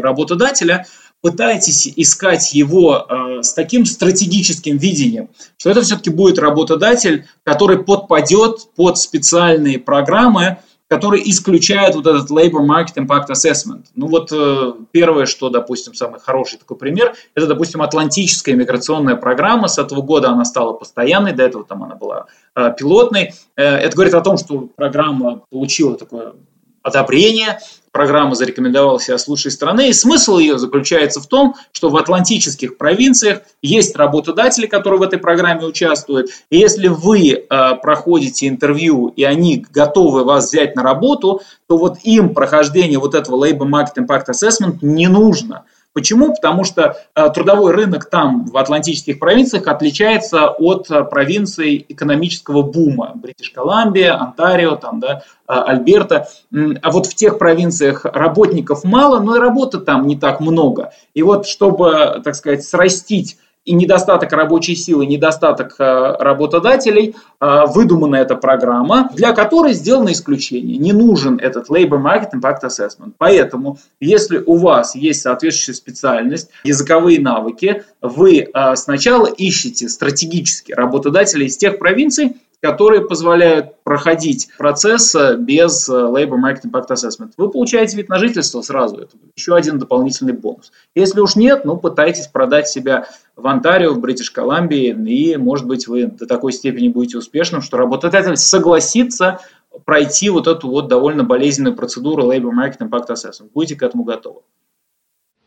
работодателя, 0.00 0.86
пытайтесь 1.20 1.92
искать 1.96 2.52
его 2.52 3.06
с 3.40 3.52
таким 3.54 3.84
стратегическим 3.86 4.76
видением, 4.76 5.28
что 5.56 5.70
это 5.70 5.82
все-таки 5.82 6.10
будет 6.10 6.38
работодатель, 6.38 7.26
который 7.42 7.82
подпадет 7.82 8.74
под 8.76 8.98
специальные 8.98 9.78
программы, 9.78 10.58
которые 10.88 11.28
исключают 11.28 11.96
вот 11.96 12.06
этот 12.06 12.30
Labor 12.30 12.64
Market 12.64 12.94
Impact 12.96 13.28
Assessment. 13.30 13.86
Ну 13.94 14.06
вот 14.06 14.30
э, 14.32 14.72
первое, 14.92 15.26
что, 15.26 15.48
допустим, 15.48 15.94
самый 15.94 16.20
хороший 16.20 16.58
такой 16.58 16.76
пример, 16.76 17.14
это, 17.34 17.46
допустим, 17.46 17.82
Атлантическая 17.82 18.54
миграционная 18.54 19.16
программа. 19.16 19.68
С 19.68 19.78
этого 19.78 20.02
года 20.02 20.30
она 20.30 20.44
стала 20.44 20.72
постоянной, 20.74 21.32
до 21.32 21.42
этого 21.42 21.64
там 21.64 21.82
она 21.82 21.96
была 21.96 22.26
э, 22.54 22.72
пилотной. 22.78 23.34
Э, 23.56 23.62
это 23.62 23.96
говорит 23.96 24.14
о 24.14 24.20
том, 24.20 24.38
что 24.38 24.68
программа 24.76 25.42
получила 25.50 25.96
такое 25.96 26.34
одобрение, 26.82 27.58
программа 27.96 28.34
зарекомендовала 28.34 29.00
себя 29.00 29.16
с 29.16 29.26
лучшей 29.26 29.50
стороны, 29.50 29.88
и 29.88 29.94
смысл 29.94 30.36
ее 30.36 30.58
заключается 30.58 31.18
в 31.22 31.26
том, 31.26 31.54
что 31.72 31.88
в 31.88 31.96
атлантических 31.96 32.76
провинциях 32.76 33.40
есть 33.62 33.96
работодатели, 33.96 34.66
которые 34.66 35.00
в 35.00 35.02
этой 35.02 35.18
программе 35.18 35.64
участвуют, 35.64 36.28
и 36.50 36.58
если 36.58 36.88
вы 36.88 37.30
э, 37.30 37.74
проходите 37.80 38.48
интервью, 38.48 39.08
и 39.16 39.24
они 39.24 39.64
готовы 39.70 40.24
вас 40.24 40.48
взять 40.48 40.76
на 40.76 40.82
работу, 40.82 41.40
то 41.68 41.78
вот 41.78 41.96
им 42.02 42.34
прохождение 42.34 42.98
вот 42.98 43.14
этого 43.14 43.42
Labor 43.42 43.66
Market 43.66 44.06
Impact 44.06 44.26
Assessment 44.28 44.76
не 44.82 45.06
нужно– 45.08 45.64
Почему? 45.96 46.34
Потому 46.34 46.64
что 46.64 46.98
э, 47.14 47.30
трудовой 47.30 47.72
рынок 47.72 48.10
там, 48.10 48.44
в 48.44 48.58
атлантических 48.58 49.18
провинциях, 49.18 49.66
отличается 49.66 50.48
от 50.48 50.90
э, 50.90 51.02
провинций 51.04 51.86
экономического 51.88 52.60
бума. 52.60 53.12
Бритиш 53.14 53.48
Колумбия, 53.48 54.14
Онтарио, 54.14 54.76
там, 54.76 55.00
да, 55.00 55.22
э, 55.48 55.54
Альберта. 55.54 56.28
А 56.82 56.90
вот 56.90 57.06
в 57.06 57.14
тех 57.14 57.38
провинциях 57.38 58.04
работников 58.04 58.84
мало, 58.84 59.20
но 59.20 59.36
и 59.36 59.38
работы 59.38 59.78
там 59.78 60.06
не 60.06 60.18
так 60.18 60.40
много. 60.40 60.92
И 61.14 61.22
вот 61.22 61.46
чтобы, 61.46 62.20
так 62.22 62.34
сказать, 62.34 62.62
срастить 62.62 63.38
и 63.66 63.74
недостаток 63.74 64.32
рабочей 64.32 64.76
силы, 64.76 65.06
недостаток 65.06 65.74
э, 65.78 66.16
работодателей, 66.20 67.16
э, 67.40 67.64
выдумана 67.66 68.16
эта 68.16 68.36
программа, 68.36 69.10
для 69.12 69.32
которой 69.32 69.74
сделано 69.74 70.12
исключение. 70.12 70.78
Не 70.78 70.92
нужен 70.92 71.38
этот 71.38 71.68
Labor 71.68 72.00
Market 72.00 72.30
Impact 72.34 72.62
Assessment. 72.62 73.12
Поэтому, 73.18 73.78
если 74.00 74.38
у 74.38 74.56
вас 74.56 74.94
есть 74.94 75.22
соответствующая 75.22 75.74
специальность, 75.74 76.50
языковые 76.62 77.20
навыки, 77.20 77.82
вы 78.00 78.38
э, 78.38 78.76
сначала 78.76 79.26
ищете 79.26 79.88
стратегически 79.88 80.72
работодателей 80.72 81.46
из 81.46 81.56
тех 81.56 81.78
провинций, 81.80 82.36
которые 82.66 83.02
позволяют 83.02 83.82
проходить 83.84 84.48
процесс 84.58 85.14
без 85.38 85.88
Labor 85.88 86.36
Market 86.42 86.62
Impact 86.64 86.88
Assessment. 86.90 87.30
Вы 87.36 87.48
получаете 87.48 87.96
вид 87.96 88.08
на 88.08 88.18
жительство 88.18 88.60
сразу, 88.60 88.96
это 88.98 89.16
еще 89.36 89.54
один 89.54 89.78
дополнительный 89.78 90.32
бонус. 90.32 90.72
Если 90.94 91.20
уж 91.20 91.36
нет, 91.36 91.64
ну 91.64 91.76
пытайтесь 91.76 92.26
продать 92.26 92.68
себя 92.68 93.06
в 93.36 93.46
Онтарио, 93.46 93.92
в 93.92 94.00
Бритиш 94.00 94.30
Колумбии, 94.32 94.88
и, 94.88 95.36
может 95.36 95.66
быть, 95.66 95.86
вы 95.86 96.06
до 96.06 96.26
такой 96.26 96.52
степени 96.52 96.88
будете 96.88 97.18
успешным, 97.18 97.62
что 97.62 97.76
работодатель 97.76 98.36
согласится 98.36 99.38
пройти 99.84 100.28
вот 100.30 100.48
эту 100.48 100.68
вот 100.68 100.88
довольно 100.88 101.22
болезненную 101.22 101.76
процедуру 101.76 102.24
Labor 102.24 102.50
Market 102.50 102.78
Impact 102.78 103.10
Assessment. 103.10 103.50
Будете 103.54 103.76
к 103.76 103.82
этому 103.82 104.04
готовы. 104.04 104.40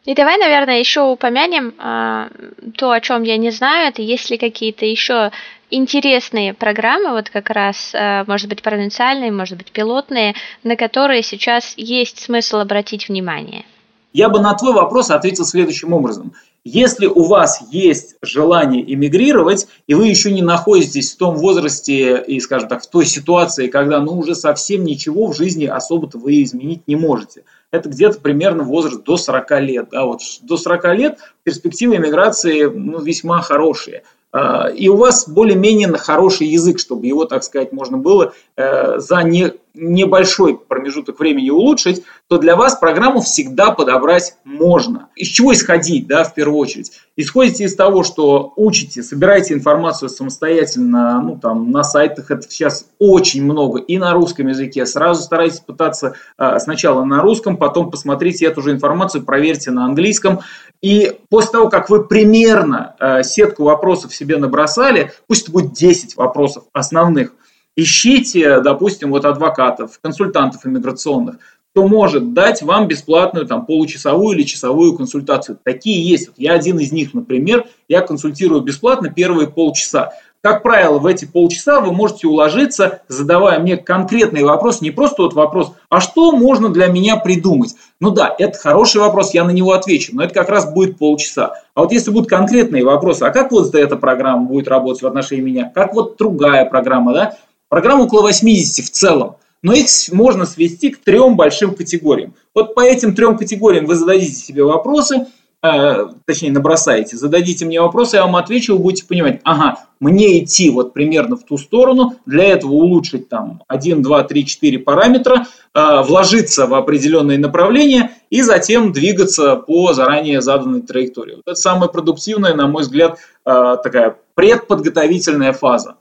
И 0.05 0.15
давай, 0.15 0.37
наверное, 0.37 0.79
еще 0.79 1.01
упомянем 1.01 1.73
э, 1.77 2.29
то, 2.77 2.91
о 2.91 3.01
чем 3.01 3.23
я 3.23 3.37
не 3.37 3.51
знаю, 3.51 3.89
это 3.89 4.01
есть 4.01 4.29
ли 4.29 4.37
какие-то 4.37 4.85
еще 4.85 5.31
интересные 5.69 6.53
программы, 6.53 7.11
вот 7.11 7.29
как 7.29 7.49
раз, 7.49 7.91
э, 7.93 8.23
может 8.25 8.47
быть, 8.47 8.61
провинциальные, 8.61 9.31
может 9.31 9.57
быть, 9.57 9.71
пилотные, 9.71 10.35
на 10.63 10.75
которые 10.75 11.21
сейчас 11.21 11.73
есть 11.77 12.19
смысл 12.19 12.57
обратить 12.57 13.09
внимание. 13.09 13.65
Я 14.13 14.29
бы 14.29 14.39
на 14.39 14.53
твой 14.55 14.73
вопрос 14.73 15.11
ответил 15.11 15.45
следующим 15.45 15.93
образом. 15.93 16.33
Если 16.63 17.05
у 17.05 17.23
вас 17.23 17.61
есть 17.71 18.15
желание 18.21 18.93
эмигрировать, 18.93 19.67
и 19.87 19.93
вы 19.93 20.07
еще 20.07 20.31
не 20.31 20.41
находитесь 20.41 21.13
в 21.13 21.17
том 21.17 21.35
возрасте 21.35 22.21
и, 22.25 22.39
скажем 22.39 22.67
так, 22.67 22.83
в 22.83 22.89
той 22.89 23.05
ситуации, 23.05 23.67
когда 23.67 23.99
ну, 23.99 24.17
уже 24.17 24.35
совсем 24.35 24.83
ничего 24.83 25.27
в 25.27 25.37
жизни 25.37 25.65
особо-то 25.65 26.17
вы 26.17 26.43
изменить 26.43 26.87
не 26.87 26.95
можете. 26.95 27.43
Это 27.71 27.89
где-то 27.89 28.19
примерно 28.19 28.63
возраст 28.63 29.03
до 29.03 29.17
40 29.17 29.61
лет. 29.61 29.89
Да, 29.91 30.05
вот 30.05 30.21
до 30.41 30.57
40 30.57 30.95
лет 30.95 31.19
перспективы 31.43 31.97
эмиграции 31.97 32.63
ну, 32.65 32.99
весьма 32.99 33.41
хорошие. 33.41 34.03
А, 34.31 34.67
и 34.69 34.87
у 34.89 34.95
вас 34.95 35.27
более-менее 35.27 35.89
хороший 35.97 36.47
язык, 36.47 36.79
чтобы 36.79 37.05
его, 37.05 37.25
так 37.25 37.43
сказать, 37.43 37.71
можно 37.71 37.97
было 37.97 38.33
э, 38.55 38.99
за 38.99 39.21
не, 39.23 39.53
небольшой 39.73 40.57
промежуток 40.79 41.19
времени 41.19 41.49
улучшить, 41.49 42.03
то 42.27 42.37
для 42.37 42.55
вас 42.55 42.75
программу 42.75 43.19
всегда 43.21 43.71
подобрать 43.71 44.35
можно. 44.45 45.09
Из 45.15 45.27
чего 45.27 45.53
исходить, 45.53 46.07
да, 46.07 46.23
в 46.23 46.33
первую 46.33 46.57
очередь? 46.57 46.91
Исходите 47.17 47.65
из 47.65 47.75
того, 47.75 48.03
что 48.03 48.53
учите, 48.55 49.03
собираете 49.03 49.53
информацию 49.53 50.07
самостоятельно, 50.07 51.21
ну, 51.21 51.37
там, 51.37 51.69
на 51.69 51.83
сайтах 51.83 52.31
это 52.31 52.43
сейчас 52.43 52.85
очень 52.97 53.43
много, 53.43 53.79
и 53.79 53.97
на 53.97 54.13
русском 54.13 54.47
языке. 54.47 54.85
Сразу 54.85 55.23
старайтесь 55.23 55.59
пытаться 55.59 56.15
э, 56.37 56.59
сначала 56.59 57.03
на 57.03 57.21
русском, 57.21 57.57
потом 57.57 57.91
посмотрите 57.91 58.45
эту 58.45 58.61
же 58.61 58.71
информацию, 58.71 59.23
проверьте 59.23 59.71
на 59.71 59.85
английском. 59.85 60.39
И 60.81 61.11
после 61.29 61.51
того, 61.51 61.69
как 61.69 61.89
вы 61.89 62.05
примерно 62.05 62.95
э, 62.99 63.23
сетку 63.23 63.65
вопросов 63.65 64.15
себе 64.15 64.37
набросали, 64.37 65.11
пусть 65.27 65.43
это 65.43 65.51
будет 65.51 65.73
10 65.73 66.15
вопросов 66.15 66.63
основных, 66.71 67.33
ищите, 67.81 68.59
допустим, 68.61 69.11
вот 69.11 69.25
адвокатов, 69.25 69.99
консультантов 70.01 70.65
иммиграционных, 70.65 71.37
кто 71.71 71.87
может 71.87 72.33
дать 72.33 72.61
вам 72.61 72.87
бесплатную 72.87 73.45
там, 73.45 73.65
получасовую 73.65 74.35
или 74.35 74.43
часовую 74.43 74.95
консультацию. 74.95 75.59
Такие 75.63 76.03
есть. 76.03 76.29
Я 76.37 76.53
один 76.53 76.79
из 76.79 76.91
них, 76.91 77.13
например, 77.13 77.65
я 77.87 78.01
консультирую 78.01 78.61
бесплатно 78.61 79.09
первые 79.09 79.47
полчаса. 79.47 80.11
Как 80.41 80.63
правило, 80.63 80.99
в 80.99 81.05
эти 81.05 81.25
полчаса 81.25 81.81
вы 81.81 81.91
можете 81.91 82.27
уложиться, 82.27 83.01
задавая 83.09 83.59
мне 83.59 83.75
конкретный 83.75 84.41
вопрос, 84.43 84.79
не 84.79 84.89
просто 84.89 85.23
вот 85.23 85.33
вопрос, 85.33 85.73
а 85.89 85.99
что 85.99 86.31
можно 86.31 86.69
для 86.69 86.87
меня 86.87 87.17
придумать? 87.17 87.75
Ну 87.99 88.11
да, 88.11 88.33
это 88.39 88.57
хороший 88.57 89.01
вопрос, 89.01 89.33
я 89.33 89.43
на 89.43 89.49
него 89.49 89.73
отвечу, 89.73 90.15
но 90.15 90.23
это 90.23 90.33
как 90.33 90.47
раз 90.47 90.71
будет 90.71 90.97
полчаса. 90.97 91.55
А 91.73 91.81
вот 91.81 91.91
если 91.91 92.11
будут 92.11 92.29
конкретные 92.29 92.85
вопросы, 92.85 93.23
а 93.23 93.31
как 93.31 93.51
вот 93.51 93.75
эта 93.75 93.97
программа 93.97 94.45
будет 94.45 94.69
работать 94.69 95.01
в 95.01 95.07
отношении 95.07 95.43
меня, 95.43 95.71
как 95.75 95.93
вот 95.93 96.15
другая 96.17 96.63
программа, 96.63 97.13
да? 97.13 97.37
Программа 97.69 98.03
около 98.03 98.21
80 98.21 98.85
в 98.85 98.89
целом, 98.89 99.37
но 99.61 99.73
их 99.73 99.87
можно 100.11 100.45
свести 100.45 100.89
к 100.89 101.03
трем 101.03 101.35
большим 101.35 101.75
категориям. 101.75 102.33
Вот 102.53 102.75
по 102.75 102.81
этим 102.81 103.15
трем 103.15 103.37
категориям 103.37 103.85
вы 103.85 103.95
зададите 103.95 104.33
себе 104.33 104.63
вопросы– 104.63 105.27
э, 105.61 106.07
точнее, 106.25 106.51
набросаете, 106.51 107.17
зададите 107.17 107.65
мне 107.65 107.81
вопросы, 107.81 108.17
я 108.17 108.25
вам 108.25 108.35
отвечу, 108.35 108.73
вы 108.73 108.83
будете 108.83 109.05
понимать, 109.05 109.41
ага, 109.43 109.85
мне 109.99 110.43
идти 110.43 110.69
вот 110.69 110.93
примерно 110.93 111.35
в 111.35 111.43
ту 111.43 111.57
сторону, 111.57 112.15
для 112.25 112.45
этого 112.45 112.71
улучшить 112.71 113.29
там 113.29 113.63
1, 113.67 114.01
2, 114.01 114.23
3, 114.23 114.45
4 114.45 114.79
параметра, 114.79 115.45
э, 115.73 116.01
вложиться 116.01 116.67
в 116.67 116.73
определенные 116.73 117.37
направления 117.37 118.11
и 118.29 118.41
затем 118.41 118.91
двигаться 118.91 119.55
по 119.55 119.93
заранее 119.93 120.41
заданной 120.41 120.81
траектории. 120.81 121.35
Вот 121.35 121.47
это 121.47 121.55
самая 121.55 121.89
продуктивная, 121.89 122.53
на 122.53 122.67
мой 122.67 122.83
взгляд, 122.83 123.19
э, 123.45 123.77
такая 123.83 124.17
предподготовительная 124.35 125.53
фаза. 125.53 125.95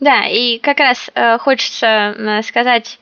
Да, 0.00 0.26
и 0.26 0.58
как 0.58 0.78
раз 0.78 1.10
э, 1.14 1.38
хочется 1.38 2.42
сказать 2.44 2.98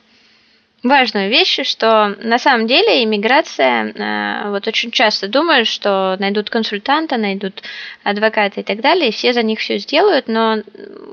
важную 0.85 1.29
вещь, 1.29 1.59
что 1.67 2.15
на 2.21 2.37
самом 2.37 2.67
деле 2.67 3.03
иммиграция, 3.03 3.91
э, 3.91 4.49
вот 4.49 4.67
очень 4.67 4.91
часто 4.91 5.27
думают, 5.27 5.67
что 5.67 6.15
найдут 6.19 6.49
консультанта, 6.49 7.17
найдут 7.17 7.63
адвоката 8.03 8.61
и 8.61 8.63
так 8.63 8.81
далее, 8.81 9.09
и 9.09 9.11
все 9.11 9.33
за 9.33 9.41
них 9.41 9.59
все 9.59 9.79
сделают, 9.79 10.27
но, 10.27 10.61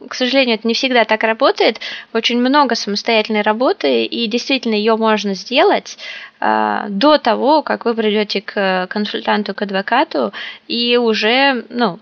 к 0.09 0.14
сожалению, 0.14 0.57
это 0.57 0.68
не 0.68 0.75
всегда 0.75 1.05
так 1.05 1.23
работает. 1.25 1.81
Очень 2.12 2.38
много 2.38 2.75
самостоятельной 2.75 3.42
работы, 3.42 4.05
и 4.05 4.27
действительно 4.27 4.75
ее 4.75 4.97
можно 4.97 5.35
сделать 5.35 5.97
э, 6.40 6.85
до 6.90 7.18
того, 7.18 7.62
как 7.62 7.87
вы 7.87 7.95
придете 7.95 8.42
к 8.42 8.87
консультанту, 8.88 9.55
к 9.55 9.62
адвокату, 9.62 10.33
и 10.68 10.97
уже, 10.99 11.64
ну, 11.71 11.99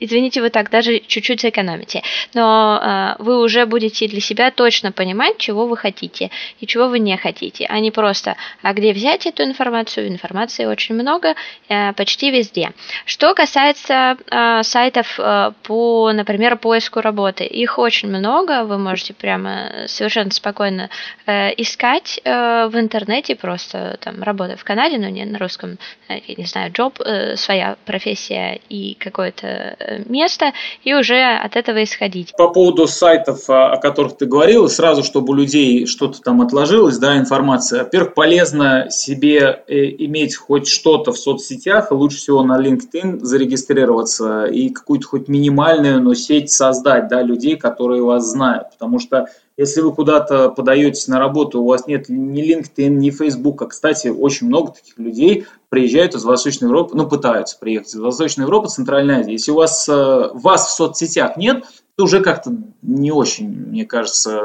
извините, 0.00 0.40
вы 0.40 0.50
так 0.50 0.70
даже 0.70 1.00
чуть-чуть 1.00 1.40
сэкономите, 1.40 2.02
но 2.34 2.80
э, 3.18 3.22
вы 3.22 3.40
уже 3.40 3.66
будете 3.66 4.08
для 4.08 4.20
себя 4.20 4.50
точно 4.50 4.92
понимать, 4.92 5.38
чего 5.38 5.66
вы 5.66 5.76
хотите 5.76 6.30
и 6.60 6.66
чего 6.66 6.88
вы 6.88 6.98
не 6.98 7.16
хотите, 7.16 7.66
а 7.68 7.80
не 7.80 7.90
просто, 7.90 8.36
а 8.62 8.72
где 8.72 8.92
взять 8.92 9.26
эту 9.26 9.42
информацию, 9.44 10.08
информации 10.08 10.64
очень 10.64 10.94
много, 10.94 11.34
э, 11.68 11.92
почти 11.94 12.30
везде. 12.30 12.72
Что 13.04 13.34
касается 13.34 14.16
э, 14.30 14.62
сайтов 14.62 15.18
э, 15.18 15.52
по, 15.62 16.12
например, 16.12 16.56
поиску 16.56 17.00
работы, 17.00 17.44
их 17.44 17.78
очень 17.78 18.08
много, 18.08 18.64
вы 18.64 18.78
можете 18.78 19.14
прямо 19.14 19.84
совершенно 19.86 20.30
спокойно 20.30 20.90
э, 21.26 21.50
искать 21.56 22.20
э, 22.24 22.66
в 22.68 22.78
интернете 22.78 23.36
просто 23.36 23.98
там 24.00 24.22
работа 24.22 24.56
в 24.56 24.64
Канаде, 24.64 24.98
но 24.98 25.08
не 25.08 25.24
на 25.24 25.38
русском, 25.38 25.78
э, 26.08 26.18
я 26.26 26.34
не 26.36 26.46
знаю, 26.46 26.72
job, 26.72 27.02
э, 27.04 27.36
своя 27.36 27.76
профессия 27.84 28.60
и 28.68 28.94
какой-то 28.94 29.46
э, 29.46 29.83
место 30.06 30.52
и 30.82 30.94
уже 30.94 31.20
от 31.22 31.56
этого 31.56 31.82
исходить. 31.82 32.32
По 32.36 32.48
поводу 32.48 32.86
сайтов, 32.86 33.48
о 33.48 33.76
которых 33.76 34.16
ты 34.16 34.26
говорил, 34.26 34.68
сразу, 34.68 35.02
чтобы 35.02 35.32
у 35.32 35.36
людей 35.36 35.86
что-то 35.86 36.20
там 36.20 36.40
отложилось, 36.40 36.98
да, 36.98 37.16
информация. 37.16 37.84
Во-первых, 37.84 38.14
полезно 38.14 38.88
себе 38.90 39.62
иметь 39.68 40.36
хоть 40.36 40.68
что-то 40.68 41.12
в 41.12 41.18
соцсетях, 41.18 41.90
лучше 41.90 42.18
всего 42.18 42.42
на 42.42 42.60
LinkedIn 42.60 43.20
зарегистрироваться 43.20 44.44
и 44.44 44.68
какую-то 44.68 45.06
хоть 45.06 45.28
минимальную, 45.28 46.02
но 46.02 46.14
сеть 46.14 46.50
создать, 46.50 47.08
да, 47.08 47.22
людей, 47.22 47.56
которые 47.56 48.02
вас 48.02 48.24
знают, 48.24 48.70
потому 48.70 48.98
что 48.98 49.28
если 49.56 49.80
вы 49.82 49.92
куда-то 49.92 50.48
подаетесь 50.50 51.06
на 51.06 51.20
работу, 51.20 51.62
у 51.62 51.66
вас 51.66 51.86
нет 51.86 52.08
ни 52.08 52.42
LinkedIn, 52.42 52.88
ни 52.88 53.10
Facebook. 53.10 53.62
А, 53.62 53.66
кстати, 53.66 54.08
очень 54.08 54.48
много 54.48 54.72
таких 54.72 54.98
людей 54.98 55.46
приезжают 55.68 56.14
из 56.14 56.24
Восточной 56.24 56.66
Европы, 56.66 56.96
ну, 56.96 57.08
пытаются 57.08 57.56
приехать 57.58 57.94
из 57.94 58.00
Восточной 58.00 58.42
Европы, 58.42 58.68
Центральной 58.68 59.20
Азии. 59.20 59.32
Если 59.32 59.52
у 59.52 59.56
вас, 59.56 59.88
э, 59.88 60.28
вас 60.34 60.66
в 60.66 60.76
соцсетях 60.76 61.36
нет, 61.36 61.64
то 61.96 62.04
уже 62.04 62.20
как-то 62.20 62.52
не 62.82 63.12
очень, 63.12 63.48
мне 63.48 63.84
кажется, 63.84 64.40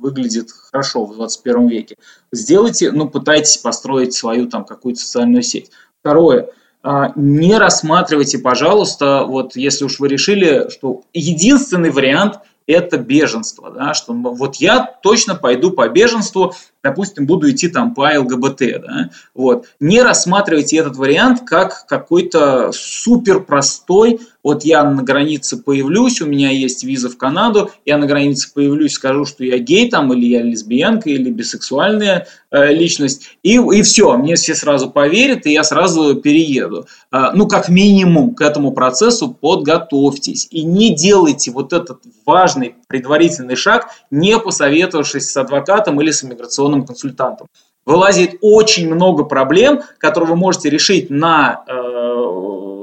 выглядит 0.00 0.52
хорошо 0.52 1.04
в 1.06 1.14
21 1.16 1.66
веке. 1.66 1.96
Сделайте, 2.30 2.92
ну, 2.92 3.08
пытайтесь 3.08 3.56
построить 3.56 4.14
свою 4.14 4.48
там 4.48 4.64
какую-то 4.64 5.00
социальную 5.00 5.42
сеть. 5.42 5.72
Второе, 6.00 6.50
а, 6.84 7.12
не 7.16 7.58
рассматривайте, 7.58 8.38
пожалуйста, 8.38 9.24
вот 9.26 9.56
если 9.56 9.84
уж 9.84 9.98
вы 9.98 10.06
решили, 10.06 10.68
что 10.68 11.02
единственный 11.12 11.90
вариант– 11.90 12.38
это 12.66 12.98
беженство, 12.98 13.70
да, 13.70 13.94
что 13.94 14.12
вот 14.12 14.56
я 14.56 14.84
точно 15.02 15.34
пойду 15.34 15.70
по 15.70 15.88
беженству, 15.88 16.54
допустим, 16.82 17.26
буду 17.26 17.50
идти 17.50 17.68
там 17.68 17.94
по 17.94 18.10
ЛГБТ, 18.18 18.58
да, 18.80 19.10
вот. 19.34 19.66
Не 19.80 20.02
рассматривайте 20.02 20.78
этот 20.78 20.96
вариант 20.96 21.42
как 21.46 21.86
какой-то 21.86 22.72
супер 22.72 23.40
простой, 23.40 24.20
вот 24.42 24.64
я 24.64 24.82
на 24.84 25.02
границе 25.02 25.56
появлюсь, 25.56 26.20
у 26.20 26.26
меня 26.26 26.50
есть 26.50 26.84
виза 26.84 27.08
в 27.08 27.16
Канаду, 27.16 27.70
я 27.84 27.96
на 27.98 28.06
границе 28.06 28.52
появлюсь, 28.52 28.94
скажу, 28.94 29.24
что 29.24 29.44
я 29.44 29.58
гей 29.58 29.88
там, 29.88 30.12
или 30.12 30.26
я 30.26 30.42
лесбиянка, 30.42 31.10
или 31.10 31.30
бисексуальная 31.30 32.26
э, 32.50 32.72
личность, 32.72 33.36
и, 33.42 33.54
и 33.54 33.82
все, 33.82 34.16
мне 34.16 34.34
все 34.34 34.54
сразу 34.54 34.90
поверят, 34.90 35.46
и 35.46 35.52
я 35.52 35.62
сразу 35.62 36.16
перееду. 36.16 36.86
Э, 37.12 37.30
ну, 37.34 37.46
как 37.46 37.68
минимум, 37.68 38.34
к 38.34 38.40
этому 38.40 38.72
процессу 38.72 39.32
подготовьтесь, 39.32 40.48
и 40.50 40.64
не 40.64 40.94
делайте 40.94 41.50
вот 41.50 41.72
этот 41.72 42.00
важный 42.26 42.74
предварительный 42.88 43.56
шаг, 43.56 43.88
не 44.10 44.38
посоветовавшись 44.38 45.30
с 45.30 45.36
адвокатом 45.36 46.00
или 46.00 46.10
с 46.10 46.24
иммиграционным 46.24 46.84
консультантом. 46.84 47.46
Вылазит 47.84 48.36
очень 48.42 48.92
много 48.92 49.24
проблем, 49.24 49.82
которые 49.98 50.30
вы 50.30 50.36
можете 50.36 50.70
решить 50.70 51.10
на 51.10 51.64
э, 51.66 52.01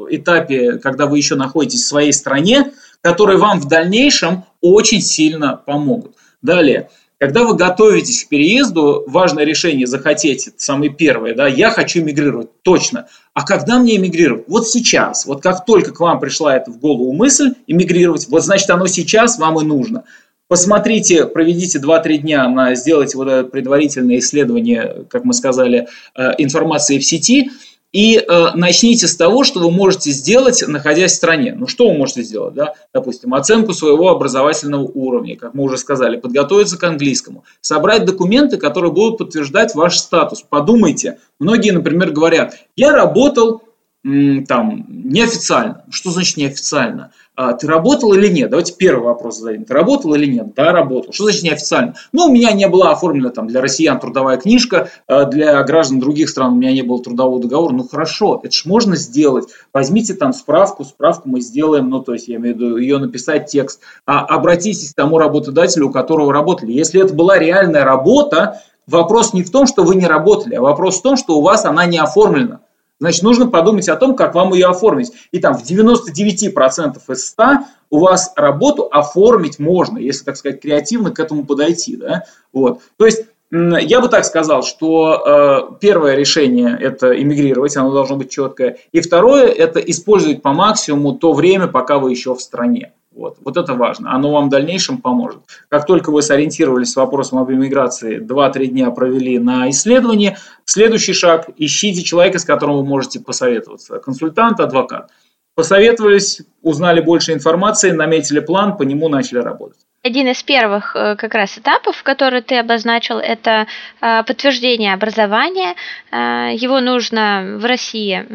этапе, 0.10 0.74
когда 0.78 1.06
вы 1.06 1.18
еще 1.18 1.36
находитесь 1.36 1.84
в 1.84 1.88
своей 1.88 2.14
стране, 2.14 2.72
которые 3.02 3.38
вам 3.38 3.60
в 3.60 3.68
дальнейшем 3.68 4.46
очень 4.62 5.02
сильно 5.02 5.56
помогут. 5.56 6.16
Далее, 6.42 6.90
когда 7.20 7.44
вы 7.44 7.56
готовитесь 7.56 8.24
к 8.24 8.30
переезду, 8.30 9.04
важное 9.06 9.44
решение 9.44 9.86
захотеть, 9.86 10.48
это 10.48 10.58
самое 10.58 10.90
первое, 10.90 11.36
да, 11.36 11.48
я 11.48 11.70
хочу 11.70 12.00
эмигрировать, 12.00 12.62
точно. 12.62 13.08
А 13.34 13.46
когда 13.46 13.78
мне 13.78 13.98
эмигрировать? 13.98 14.46
Вот 14.48 14.70
сейчас, 14.70 15.26
вот 15.26 15.42
как 15.42 15.66
только 15.66 15.92
к 15.92 16.00
вам 16.00 16.20
пришла 16.22 16.56
эта 16.56 16.72
в 16.72 16.80
голову 16.80 17.12
мысль 17.12 17.56
эмигрировать, 17.68 18.28
вот 18.30 18.44
значит 18.44 18.70
оно 18.70 18.88
сейчас 18.88 19.38
вам 19.38 19.60
и 19.60 19.66
нужно. 19.66 20.06
Посмотрите, 20.48 21.26
проведите 21.26 21.78
2-3 21.78 22.18
дня 22.18 22.48
на 22.48 22.74
сделайте 22.74 23.18
вот 23.18 23.28
это 23.28 23.48
предварительное 23.48 24.20
исследование, 24.20 25.06
как 25.10 25.26
мы 25.26 25.34
сказали, 25.34 25.88
э, 26.16 26.32
информации 26.38 27.00
в 27.00 27.06
сети– 27.06 27.52
и 27.92 28.18
э, 28.18 28.48
начните 28.54 29.08
с 29.08 29.16
того, 29.16 29.44
что 29.44 29.60
вы 29.60 29.72
можете 29.72 30.12
сделать, 30.12 30.64
находясь 30.68 31.14
в 31.14 31.16
стране. 31.16 31.56
Ну, 31.58 31.68
что 31.68 31.90
вы 31.90 31.98
можете 31.98 32.22
сделать? 32.22 32.54
Да? 32.54 32.74
Допустим, 32.94 33.34
оценку 33.34 33.74
своего 33.74 34.10
образовательного 34.10 34.84
уровня, 34.84 35.36
как 35.36 35.56
мы 35.56 35.64
уже 35.64 35.78
сказали, 35.78 36.18
подготовиться 36.18 36.78
к 36.78 36.84
английскому, 36.84 37.46
собрать 37.62 38.06
документы, 38.06 38.58
которые 38.58 38.92
будут 38.92 39.18
подтверждать 39.18 39.74
ваш 39.74 39.98
статус. 39.98 40.44
Подумайте. 40.48 41.18
Многие, 41.40 41.72
например, 41.72 42.12
говорят, 42.12 42.56
я 42.76 42.92
работал 42.92 43.64
там 44.04 44.86
неофициально. 44.88 45.84
Что 45.90 46.12
значит 46.12 46.38
неофициально? 46.38 47.12
А, 47.42 47.54
ты 47.54 47.68
работал 47.68 48.12
или 48.12 48.28
нет? 48.28 48.50
Давайте 48.50 48.74
первый 48.74 49.06
вопрос 49.06 49.38
зададим. 49.38 49.64
Ты 49.64 49.74
работал 49.74 50.14
или 50.14 50.26
нет? 50.26 50.54
Да, 50.56 50.74
работал. 50.74 51.14
Что 51.14 51.24
значит 51.24 51.44
неофициально? 51.44 51.94
Ну, 52.12 52.26
у 52.26 52.34
меня 52.34 52.52
не 52.52 52.68
была 52.68 52.92
оформлена 52.92 53.30
там 53.30 53.48
для 53.48 53.62
россиян 53.62 53.98
трудовая 53.98 54.36
книжка, 54.36 54.90
а, 55.08 55.24
для 55.24 55.64
граждан 55.64 56.02
других 56.02 56.28
стран 56.28 56.52
у 56.52 56.56
меня 56.58 56.74
не 56.74 56.82
было 56.82 57.02
трудового 57.02 57.40
договора. 57.40 57.72
Ну, 57.72 57.88
хорошо, 57.88 58.42
это 58.44 58.54
же 58.54 58.64
можно 58.66 58.98
сделать. 58.98 59.48
Возьмите 59.72 60.16
там 60.16 60.34
справку, 60.34 60.84
справку 60.84 61.30
мы 61.30 61.40
сделаем, 61.40 61.90
ну, 61.90 62.02
то 62.02 62.12
есть, 62.12 62.28
я 62.28 62.36
имею 62.36 62.56
в 62.56 62.60
виду, 62.60 62.76
ее 62.76 62.98
написать 62.98 63.46
текст. 63.46 63.80
А 64.06 64.26
обратитесь 64.26 64.92
к 64.92 64.96
тому 64.96 65.18
работодателю, 65.18 65.88
у 65.88 65.92
которого 65.94 66.34
работали. 66.34 66.74
Если 66.74 67.02
это 67.02 67.14
была 67.14 67.40
реальная 67.40 67.86
работа, 67.86 68.64
вопрос 68.86 69.32
не 69.32 69.44
в 69.44 69.50
том, 69.50 69.66
что 69.66 69.86
вы 69.86 69.96
не 69.96 70.08
работали, 70.08 70.56
а 70.56 70.62
вопрос 70.62 71.00
в 71.00 71.04
том, 71.04 71.16
что 71.16 71.38
у 71.38 71.42
вас 71.42 71.64
она 71.64 71.86
не 71.86 72.00
оформлена. 72.00 72.60
Значит, 73.00 73.24
нужно 73.24 73.48
подумать 73.48 73.88
о 73.88 73.96
том, 73.96 74.16
как 74.16 74.36
вам 74.36 74.54
ее 74.54 74.68
оформить. 74.68 75.12
И 75.32 75.40
там 75.40 75.58
в 75.58 75.64
99% 75.64 76.98
из 77.08 77.26
100 77.28 77.44
у 77.90 78.00
вас 78.00 78.34
работу 78.36 78.88
оформить 78.92 79.58
можно, 79.58 79.98
если, 79.98 80.26
так 80.26 80.38
сказать, 80.38 80.62
креативно 80.62 81.12
к 81.12 81.20
этому 81.20 81.46
подойти. 81.46 81.96
Да? 81.96 82.24
Вот. 82.52 82.82
То 82.98 83.06
есть 83.06 83.24
я 83.52 84.00
бы 84.00 84.10
так 84.10 84.26
сказал, 84.26 84.62
что 84.62 85.72
э, 85.72 85.76
первое 85.80 86.16
решение– 86.16 86.78
это 86.80 87.20
эмигрировать, 87.20 87.76
оно 87.78 87.92
должно 87.92 88.16
быть 88.16 88.30
четкое. 88.30 88.78
И 88.92 89.02
второе– 89.02 89.46
это 89.48 89.80
использовать 89.80 90.44
по 90.44 90.54
максимуму 90.54 91.14
то 91.14 91.34
время, 91.34 91.68
пока 91.68 91.98
вы 91.98 92.12
еще 92.12 92.36
в 92.36 92.42
стране. 92.42 92.92
Вот. 93.20 93.38
вот 93.44 93.58
это 93.58 93.74
важно. 93.74 94.14
Оно 94.14 94.32
вам 94.32 94.48
в 94.48 94.50
дальнейшем 94.50 95.00
поможет. 95.00 95.42
Как 95.68 95.86
только 95.86 96.10
вы 96.10 96.22
сориентировались 96.22 96.94
с 96.94 96.96
вопросом 96.96 97.40
об 97.40 97.52
иммиграции, 97.52 98.20
2-3 98.20 98.68
дня 98.68 98.92
провели 98.92 99.38
на 99.40 99.70
исследование, 99.70 100.38
следующий 100.64 101.12
шаг– 101.14 101.50
ищите 101.58 102.02
человека, 102.04 102.40
с 102.40 102.46
которым 102.46 102.78
вы 102.78 102.86
можете 102.86 103.20
посоветоваться. 103.20 104.00
Консультант, 104.00 104.62
адвокат. 104.62 105.12
Посоветовались, 105.54 106.42
узнали 106.62 107.02
больше 107.02 107.34
информации, 107.34 107.92
наметили 107.92 108.40
план, 108.40 108.78
по 108.78 108.84
нему 108.84 109.10
начали 109.10 109.40
работать. 109.40 109.80
Один 110.02 110.28
из 110.28 110.42
первых 110.42 110.96
э, 110.96 111.18
как 111.18 111.34
раз 111.34 111.58
этапов, 111.58 112.02
который 112.04 112.42
ты 112.42 112.58
обозначил, 112.58 113.18
это 113.18 113.68
э, 114.00 114.24
подтверждение 114.24 114.94
образования. 114.94 115.76
Э, 116.10 116.52
его 116.56 116.80
нужно 116.80 117.58
в 117.60 117.66
России, 117.66 118.26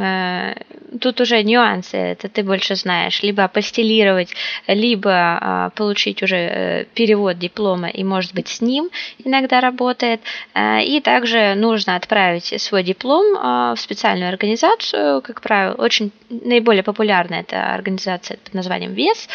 тут 1.00 1.20
уже 1.20 1.42
нюансы, 1.42 1.96
это 1.96 2.28
ты 2.28 2.42
больше 2.42 2.76
знаешь, 2.76 3.22
либо 3.22 3.44
апостелировать, 3.44 4.34
либо 4.66 5.72
получить 5.76 6.22
уже 6.22 6.86
перевод 6.94 7.38
диплома 7.38 7.88
и, 7.88 8.04
может 8.04 8.34
быть, 8.34 8.48
с 8.48 8.60
ним 8.60 8.90
иногда 9.24 9.60
работает. 9.60 10.20
И 10.56 11.00
также 11.02 11.54
нужно 11.54 11.96
отправить 11.96 12.60
свой 12.60 12.82
диплом 12.82 13.74
в 13.74 13.80
специальную 13.80 14.28
организацию, 14.28 15.22
как 15.22 15.40
правило, 15.40 15.74
очень 15.74 16.12
наиболее 16.28 16.82
популярная 16.82 17.40
эта 17.40 17.74
организация 17.74 18.38
под 18.38 18.54
названием 18.54 18.92
ВЕС, 18.92 19.28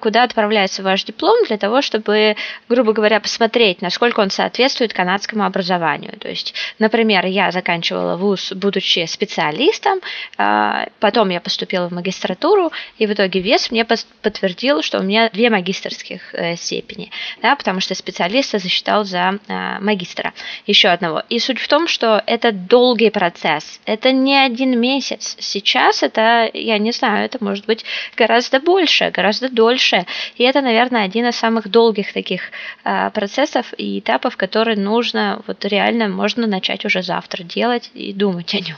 куда 0.00 0.22
отправляется 0.22 0.82
ваш 0.82 1.04
диплом 1.04 1.36
для 1.46 1.58
того, 1.58 1.82
чтобы, 1.82 2.36
грубо 2.68 2.92
говоря, 2.92 3.20
посмотреть, 3.20 3.82
насколько 3.82 4.20
он 4.20 4.30
соответствует 4.30 4.92
канадскому 4.92 5.44
образованию. 5.44 6.12
То 6.18 6.28
есть, 6.28 6.54
например, 6.78 7.26
я 7.26 7.50
заканчивала 7.50 8.16
вуз, 8.16 8.52
будучи 8.52 9.06
специалистом, 9.06 10.00
а, 10.36 10.75
потом 11.00 11.30
я 11.30 11.40
поступила 11.40 11.88
в 11.88 11.92
магистратуру, 11.92 12.72
и 12.98 13.06
в 13.06 13.12
итоге 13.12 13.40
ВЕС 13.40 13.70
мне 13.70 13.84
подтвердил, 13.84 14.82
что 14.82 14.98
у 14.98 15.02
меня 15.02 15.28
две 15.30 15.50
магистрских 15.50 16.34
э, 16.34 16.56
степени, 16.56 17.10
да, 17.42 17.56
потому 17.56 17.80
что 17.80 17.94
специалиста 17.94 18.58
засчитал 18.58 19.04
за 19.04 19.38
а, 19.48 19.80
магистра 19.80 20.32
еще 20.66 20.88
одного. 20.88 21.22
И 21.28 21.38
суть 21.38 21.58
в 21.58 21.68
том, 21.68 21.88
что 21.88 22.22
это 22.26 22.52
долгий 22.52 23.10
процесс, 23.10 23.80
это 23.84 24.12
не 24.12 24.36
один 24.36 24.78
месяц. 24.78 25.36
Сейчас 25.38 26.02
это, 26.02 26.50
я 26.52 26.78
не 26.78 26.92
знаю, 26.92 27.24
это 27.24 27.42
может 27.42 27.66
быть 27.66 27.84
гораздо 28.16 28.60
больше, 28.60 29.10
гораздо 29.10 29.48
дольше. 29.48 30.06
И 30.36 30.44
это, 30.44 30.60
наверное, 30.60 31.04
один 31.04 31.28
из 31.28 31.36
самых 31.36 31.68
долгих 31.68 32.12
таких 32.12 32.50
э, 32.84 33.10
процессов 33.10 33.72
и 33.76 33.98
этапов, 33.98 34.36
которые 34.36 34.76
нужно, 34.76 35.42
вот 35.46 35.64
реально 35.64 36.08
можно 36.08 36.46
начать 36.46 36.84
уже 36.84 37.02
завтра 37.02 37.42
делать 37.42 37.90
и 37.94 38.12
думать 38.12 38.54
о 38.54 38.60
нем. 38.60 38.76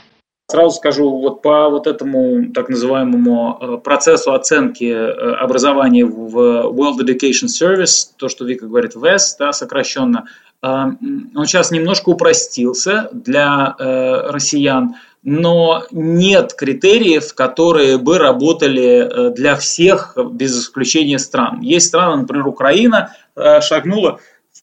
Сразу 0.51 0.75
скажу, 0.75 1.09
вот 1.09 1.41
по 1.41 1.69
вот 1.69 1.87
этому 1.87 2.51
так 2.53 2.69
называемому 2.69 3.57
э, 3.61 3.77
процессу 3.83 4.33
оценки 4.33 4.83
э, 4.83 5.33
образования 5.35 6.05
в 6.05 6.35
World 6.35 6.99
Education 7.01 7.47
Service, 7.47 8.07
то, 8.17 8.29
что 8.29 8.45
Вика 8.45 8.65
говорит, 8.65 8.95
WES, 8.95 9.35
да, 9.37 9.53
сокращенно, 9.53 10.25
он 10.61 11.45
сейчас 11.45 11.71
немножко 11.71 12.09
упростился 12.09 13.09
для 13.13 13.73
россиян 13.77 14.95
но 15.23 15.83
нет 15.91 16.53
критериев, 16.53 17.33
которые 17.33 17.97
бы 17.97 18.17
работали 18.17 19.29
э, 19.29 19.33
для 19.33 19.55
всех 19.55 20.17
без 20.31 20.59
исключения 20.59 21.19
стран. 21.19 21.59
Есть 21.61 21.87
страны, 21.87 22.21
например, 22.21 22.47
Украина 22.47 23.15
э, 23.35 23.59
шагнула 23.61 24.19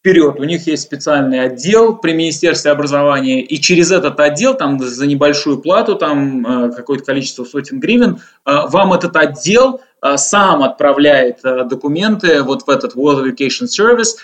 вперед. 0.07 0.39
У 0.39 0.45
них 0.45 0.69
есть 0.69 0.85
специальный 0.85 1.41
отдел 1.41 1.97
при 1.97 2.13
Министерстве 2.13 2.71
образования, 2.71 3.43
и 3.43 3.61
через 3.61 3.91
этот 3.91 4.21
отдел, 4.21 4.55
там 4.55 4.79
за 4.79 5.07
небольшую 5.07 5.59
плату, 5.59 5.97
там 5.97 6.47
э, 6.47 6.73
какое-то 6.73 7.05
количество 7.05 7.45
сотен 7.45 7.81
гривен, 7.81 8.21
вам 8.45 8.93
этот 8.93 9.17
отдел 9.17 9.81
сам 10.15 10.63
отправляет 10.63 11.41
документы 11.43 12.43
вот 12.43 12.63
в 12.63 12.71
этот 12.71 12.95
World 12.95 13.25
Education 13.25 13.67
Service, 13.67 14.19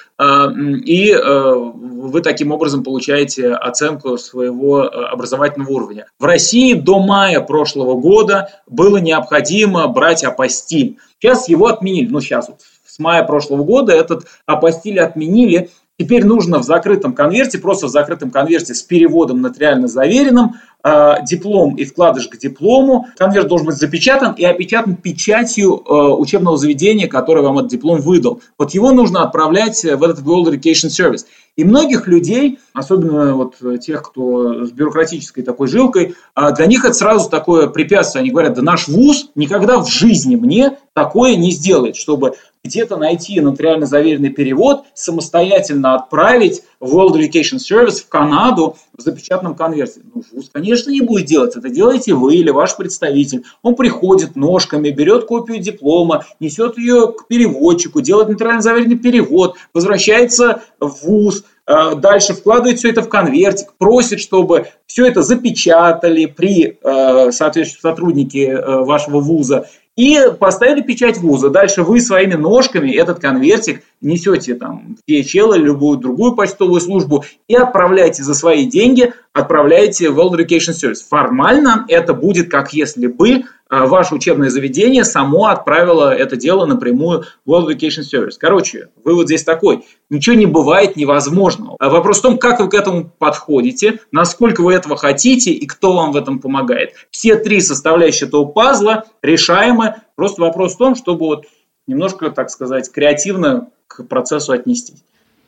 и 0.85 1.12
вы 1.12 2.21
таким 2.21 2.53
образом 2.53 2.85
получаете 2.85 3.53
оценку 3.55 4.16
своего 4.18 4.83
образовательного 4.83 5.71
уровня. 5.73 6.07
В 6.21 6.25
России 6.25 6.75
до 6.75 7.01
мая 7.01 7.40
прошлого 7.40 7.95
года 7.99 8.51
было 8.68 8.99
необходимо 8.99 9.88
брать 9.88 10.23
апостиль. 10.23 10.99
Сейчас 11.21 11.49
его 11.49 11.66
отменили, 11.66 12.09
ну 12.09 12.21
сейчас 12.21 12.49
вот 12.49 12.61
с 12.93 12.99
мая 12.99 13.23
прошлого 13.23 13.65
года 13.65 13.95
этот 13.95 14.27
апостиль 14.45 15.01
отменили, 15.01 15.71
Теперь 15.99 16.25
нужно 16.25 16.59
в 16.59 16.65
закрытом 16.65 17.15
конверте, 17.15 17.59
просто 17.59 17.87
в 17.87 17.91
закрытом 17.91 18.31
конверте 18.31 18.75
с 18.75 18.83
переводом 18.83 19.43
нотариально 19.43 19.87
заверенным, 19.87 20.55
э, 20.83 21.15
диплом 21.25 21.77
и 21.77 21.85
вкладыш 21.85 22.29
к 22.29 22.37
диплому. 22.39 23.07
Конверт 23.17 23.47
должен 23.47 23.67
быть 23.69 23.77
запечатан 23.77 24.33
и 24.33 24.43
опечатан 24.43 24.97
печатью 24.97 25.77
э, 25.77 25.93
учебного 25.93 26.57
заведения, 26.57 27.07
которое 27.07 27.43
вам 27.43 27.59
этот 27.59 27.71
диплом 27.71 28.01
выдал. 28.01 28.41
Вот 28.59 28.73
его 28.73 28.91
нужно 28.91 29.23
отправлять 29.23 29.85
в 29.85 30.03
этот 30.03 30.21
World 30.21 30.53
Education 30.55 30.89
Service. 30.89 31.25
И 31.57 31.63
многих 31.65 32.09
людей, 32.09 32.59
особенно 32.73 33.37
вот 33.37 33.57
тех, 33.81 34.03
кто 34.03 34.65
с 34.65 34.73
бюрократической 34.73 35.43
такой 35.43 35.69
жилкой, 35.69 36.17
э, 36.35 36.55
для 36.57 36.67
них 36.67 36.85
это 36.85 36.95
сразу 36.95 37.29
такое 37.29 37.69
препятствие. 37.69 38.23
Они 38.23 38.31
говорят, 38.31 38.55
да 38.55 38.63
наш 38.63 38.89
вуз 38.89 39.31
никогда 39.35 39.79
в 39.79 39.89
жизни 39.89 40.37
мне 40.37 40.79
такое 40.95 41.37
не 41.37 41.53
сделает, 41.53 41.97
чтобы 41.97 42.35
где-то 42.64 42.96
найти 42.96 43.40
нотариально 43.40 43.87
заверенный 43.87 44.31
перевод, 44.31 44.85
самостоятельно 44.94 45.96
отправить 45.96 46.62
в 46.79 46.96
World 46.96 47.18
Education 47.18 47.59
Service 47.59 48.01
в 48.03 48.09
Канаду 48.09 48.77
в 48.96 49.03
запечатанном 49.03 49.57
конверте. 49.57 50.01
Ну, 50.14 50.22
ВУЗ, 50.33 50.51
конечно, 50.53 50.90
не 50.90 51.01
будет 51.01 51.27
делать. 51.27 51.57
Это 51.57 51.68
делаете 51.68 52.14
вы 52.14 52.37
или 52.37 52.51
ваш 52.51 52.77
представитель. 52.77 53.42
Он 53.62 53.75
приходит 53.75 54.37
ножками, 54.37 54.90
берет 54.90 55.25
копию 55.25 55.59
диплома, 55.59 56.25
несет 56.38 56.79
ее 56.79 57.12
к 57.12 57.27
переводчику, 57.27 58.01
делает 58.01 58.29
нотариально 58.29 58.62
заверенный 58.62 58.98
перевод, 58.98 59.57
возвращается 59.75 60.62
в 60.79 61.05
ВУЗ, 61.05 61.44
э, 61.66 61.96
дальше 61.96 62.35
вкладывает 62.35 62.79
все 62.79 62.90
это 62.90 63.03
в 63.03 63.09
конвертик, 63.09 63.72
просит, 63.77 64.20
чтобы 64.20 64.68
все 64.87 65.07
это 65.07 65.22
запечатали 65.22 66.27
при 66.27 66.79
э, 66.81 67.33
соответствующем 67.33 67.81
сотруднике 67.81 68.51
э, 68.51 68.85
вашего 68.85 69.18
вуза 69.18 69.66
и 69.97 70.19
поставили 70.39 70.81
печать 70.81 71.19
вуза. 71.19 71.51
Дальше 71.51 71.83
вы 71.83 72.01
своими 72.01 72.35
ножками 72.35 72.91
этот 72.91 73.21
конвертик 73.21 73.83
несете 74.01 74.55
там 74.55 74.97
в 74.97 75.11
DHL 75.11 75.57
или 75.57 75.65
любую 75.65 75.99
другую 75.99 76.35
почтовую 76.35 76.81
службу 76.81 77.25
и 77.47 77.55
отправляете 77.55 78.23
за 78.23 78.35
свои 78.35 78.67
деньги, 78.67 79.13
отправляете 79.33 80.11
в 80.11 80.19
World 80.19 80.39
Education 80.39 80.73
Service. 80.73 81.07
Формально 81.09 81.85
это 81.89 82.15
будет 82.15 82.51
как 82.51 82.73
если 82.73 83.07
бы 83.07 83.45
ваше 83.73 84.15
учебное 84.15 84.51
заведение 84.51 85.03
само 85.05 85.47
отправило 85.47 86.15
это 86.15 86.37
дело 86.37 86.67
напрямую 86.67 87.25
в 87.45 87.51
World 87.51 87.69
Education 87.69 88.03
Service. 88.03 88.35
Короче, 88.39 88.89
вывод 89.03 89.27
здесь 89.27 89.45
такой. 89.45 89.85
Ничего 90.11 90.37
не 90.37 90.47
бывает 90.47 90.97
невозможного. 90.97 91.77
А 91.79 91.89
вопрос 91.89 92.19
в 92.19 92.23
том, 92.23 92.39
как 92.39 92.61
вы 92.61 92.69
к 92.69 92.75
этому 92.75 93.11
подходите, 93.19 94.01
насколько 94.11 94.63
вы 94.63 94.75
этого 94.75 94.97
хотите 94.97 95.53
и 95.53 95.67
кто 95.67 95.95
вам 95.95 96.13
в 96.13 96.17
этом 96.17 96.39
помогает. 96.39 96.93
Все 97.11 97.37
три 97.37 97.61
составляющие 97.61 98.29
этого 98.29 98.45
пазла 98.45 99.05
решаемы. 99.23 99.97
Просто 100.17 100.43
вопрос 100.43 100.75
в 100.75 100.79
том, 100.79 100.95
чтобы 100.95 101.27
вот 101.27 101.47
немножко, 101.87 102.31
так 102.31 102.51
сказать, 102.51 102.91
креативно 102.93 103.69
к 103.87 104.05
процессу 104.05 104.53
отнестись. 104.53 105.03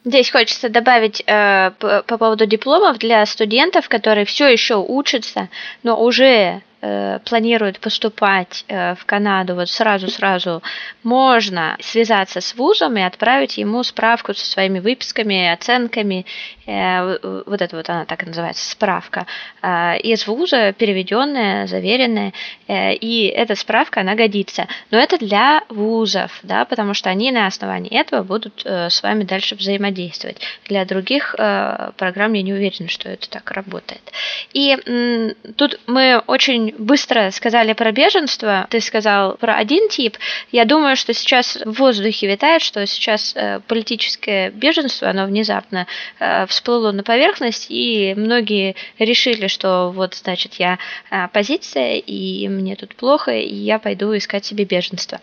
Здесь 0.05 0.31
хочется 0.31 0.69
добавить 0.69 1.23
э, 1.27 1.71
по, 1.79 2.03
по 2.07 2.19
поводу 2.19 2.45
дипломов 2.45 2.99
для 2.99 3.25
студентов, 3.25 3.89
которые 3.89 4.27
все 4.27 4.49
еще 4.49 4.77
учатся, 4.77 5.49
но 5.83 6.03
уже 6.03 6.63
Э, 6.87 7.19
планирует 7.25 7.81
поступать 7.81 8.67
э, 8.69 8.95
в 8.95 9.07
Канаду 9.07 9.55
вот 9.55 9.71
сразу-сразу, 9.71 10.63
можно 11.03 11.79
связаться 11.81 12.43
с 12.43 12.55
вузом 12.55 12.99
и 12.99 13.01
отправить 13.01 13.57
ему 13.57 13.83
справку 13.83 14.35
со 14.35 14.45
своими 14.45 14.81
выписками, 14.81 15.51
оценками, 15.51 16.27
вот 16.67 17.63
это 17.63 17.77
вот 17.77 17.91
она 17.91 18.05
так 18.05 18.23
и 18.23 18.27
называется, 18.27 18.71
справка, 18.71 19.27
из 19.63 20.27
вуза, 20.27 20.73
переведенная, 20.73 21.67
заверенная, 21.67 22.33
и 22.69 23.33
эта 23.35 23.55
справка, 23.55 24.01
она 24.01 24.15
годится. 24.15 24.67
Но 24.91 24.99
это 24.99 25.19
для 25.19 25.63
вузов, 25.69 26.39
да, 26.43 26.65
потому 26.65 26.95
что 26.95 27.11
они 27.11 27.33
на 27.33 27.47
основании 27.47 27.99
этого 27.99 28.23
будут 28.23 28.65
с 28.65 29.03
вами 29.03 29.25
дальше 29.25 29.55
взаимодействовать. 29.55 30.39
Для 30.67 30.85
других 30.85 31.35
программ 31.37 32.33
я 32.33 32.43
не 32.43 32.53
уверена, 32.53 32.89
что 32.89 33.09
это 33.09 33.29
так 33.29 33.51
работает. 33.51 34.03
И 34.53 34.77
тут 35.57 35.81
мы 35.87 36.23
очень 36.27 36.75
быстро 36.79 37.31
сказали 37.31 37.73
про 37.73 37.93
беженство, 37.93 38.67
ты 38.71 38.81
сказал 38.81 39.37
про 39.37 39.57
один 39.57 39.89
тип. 39.89 40.17
Я 40.53 40.65
думаю, 40.65 40.97
что 40.97 41.13
сейчас 41.13 41.59
в 41.65 41.73
воздухе 41.79 42.27
витает, 42.27 42.63
что 42.63 42.87
сейчас 42.87 43.35
э, 43.35 43.61
политическое 43.67 44.51
беженство, 44.51 45.09
оно 45.09 45.27
внезапно 45.27 45.87
э, 46.19 46.47
всплыло 46.55 46.93
на 46.93 47.03
поверхность, 47.03 47.67
и 47.69 48.15
многие 48.17 48.77
решили, 48.99 49.47
что 49.49 49.91
вот, 49.91 50.15
значит, 50.15 50.55
я 50.55 50.79
оппозиция, 51.11 51.97
и 51.97 52.49
мне 52.49 52.77
тут 52.77 52.95
плохо, 52.95 53.33
и 53.33 53.55
я 53.55 53.79
пойду 53.79 54.17
искать 54.17 54.45
себе 54.45 54.65
беженство. 54.65 55.21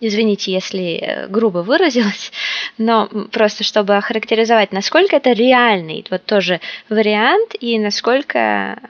Извините, 0.00 0.52
если 0.52 0.98
э, 0.98 1.26
грубо 1.28 1.58
выразилась, 1.58 2.30
но 2.78 3.08
просто 3.32 3.64
чтобы 3.64 3.96
охарактеризовать, 3.96 4.72
насколько 4.72 5.16
это 5.16 5.32
реальный 5.32 6.04
вот 6.10 6.24
тоже 6.24 6.60
вариант 6.90 7.54
и 7.58 7.78
насколько 7.78 8.88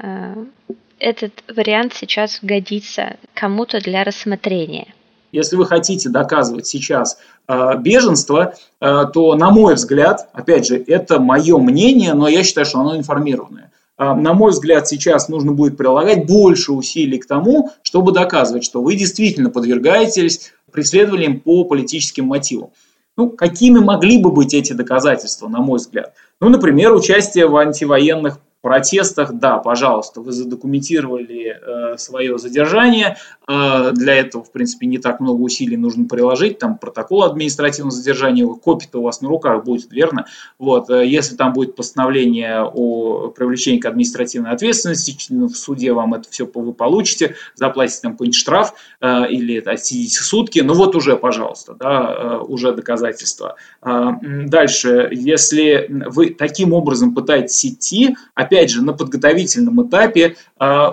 этот 0.98 1.32
вариант 1.48 1.94
сейчас 1.94 2.38
годится 2.42 3.16
кому-то 3.35 3.80
для 3.80 4.02
рассмотрения. 4.02 4.95
Если 5.32 5.56
вы 5.56 5.66
хотите 5.66 6.08
доказывать 6.08 6.66
сейчас 6.66 7.18
э, 7.48 7.76
беженство, 7.78 8.54
э, 8.80 9.04
то, 9.12 9.34
на 9.34 9.50
мой 9.50 9.74
взгляд, 9.74 10.28
опять 10.32 10.66
же, 10.66 10.82
это 10.86 11.18
мое 11.20 11.58
мнение, 11.58 12.14
но 12.14 12.28
я 12.28 12.42
считаю, 12.42 12.66
что 12.66 12.80
оно 12.80 12.96
информированное. 12.96 13.72
Э, 13.98 14.14
на 14.14 14.34
мой 14.34 14.52
взгляд, 14.52 14.88
сейчас 14.88 15.28
нужно 15.28 15.52
будет 15.52 15.76
прилагать 15.76 16.26
больше 16.26 16.72
усилий 16.72 17.18
к 17.18 17.26
тому, 17.26 17.70
чтобы 17.82 18.12
доказывать, 18.12 18.64
что 18.64 18.82
вы 18.82 18.94
действительно 18.96 19.50
подвергаетесь 19.50 20.52
преследованиям 20.70 21.40
по 21.40 21.64
политическим 21.64 22.26
мотивам. 22.26 22.70
Ну, 23.16 23.30
какими 23.30 23.78
могли 23.78 24.18
бы 24.18 24.30
быть 24.30 24.52
эти 24.52 24.74
доказательства, 24.74 25.48
на 25.48 25.60
мой 25.60 25.78
взгляд? 25.78 26.12
Ну, 26.40 26.50
например, 26.50 26.92
участие 26.92 27.46
в 27.46 27.56
антивоенных 27.56 28.38
протестах, 28.66 29.33
да, 29.35 29.59
пожалуйста, 29.59 30.20
вы 30.20 30.33
задокументировали 30.33 31.55
э, 31.55 31.98
свое 31.98 32.37
задержание. 32.37 33.16
Э, 33.46 33.92
для 33.92 34.16
этого, 34.16 34.42
в 34.42 34.50
принципе, 34.50 34.88
не 34.88 34.98
так 34.98 35.20
много 35.20 35.40
усилий 35.40 35.76
нужно 35.76 36.09
приложить. 36.09 36.59
Там 36.59 36.76
протокол 36.76 37.22
административного 37.22 37.92
задержания, 37.92 38.44
копия-то 38.44 38.98
у 38.98 39.02
вас 39.05 39.20
на 39.20 39.29
руках 39.29 39.62
будет, 39.62 39.92
верно? 39.92 40.26
Вот, 40.59 40.90
э, 40.90 41.07
если 41.07 41.37
там 41.37 41.52
будет 41.52 41.76
постановление 41.76 42.64
о 42.64 43.29
привлечении 43.29 43.79
к 43.79 43.87
административной 43.87 44.50
ответственности, 44.50 45.16
в 45.31 45.55
суде 45.55 45.92
вам 45.92 46.14
это 46.14 46.29
все 46.29 46.50
вы 46.52 46.72
получите, 46.72 47.37
заплатите 47.55 48.00
там 48.02 48.12
какой-нибудь 48.12 48.37
штраф 48.37 48.74
э, 49.00 49.29
или 49.31 49.61
отсидите 49.61 50.24
сутки, 50.24 50.59
ну 50.59 50.74
вот 50.74 50.96
уже, 50.96 51.16
пожалуйста, 51.16 51.76
да, 51.79 52.16
э, 52.18 52.38
уже 52.38 52.72
доказательства. 52.72 53.55
Э, 53.83 54.11
дальше, 54.22 55.09
если 55.12 55.87
вы 55.88 56.31
таким 56.31 56.72
образом 56.72 57.14
пытаетесь 57.14 57.64
идти, 57.64 58.16
опять 58.35 58.55
опять 58.56 58.70
же, 58.70 58.82
на 58.82 58.92
подготовительном 58.92 59.86
этапе 59.86 60.36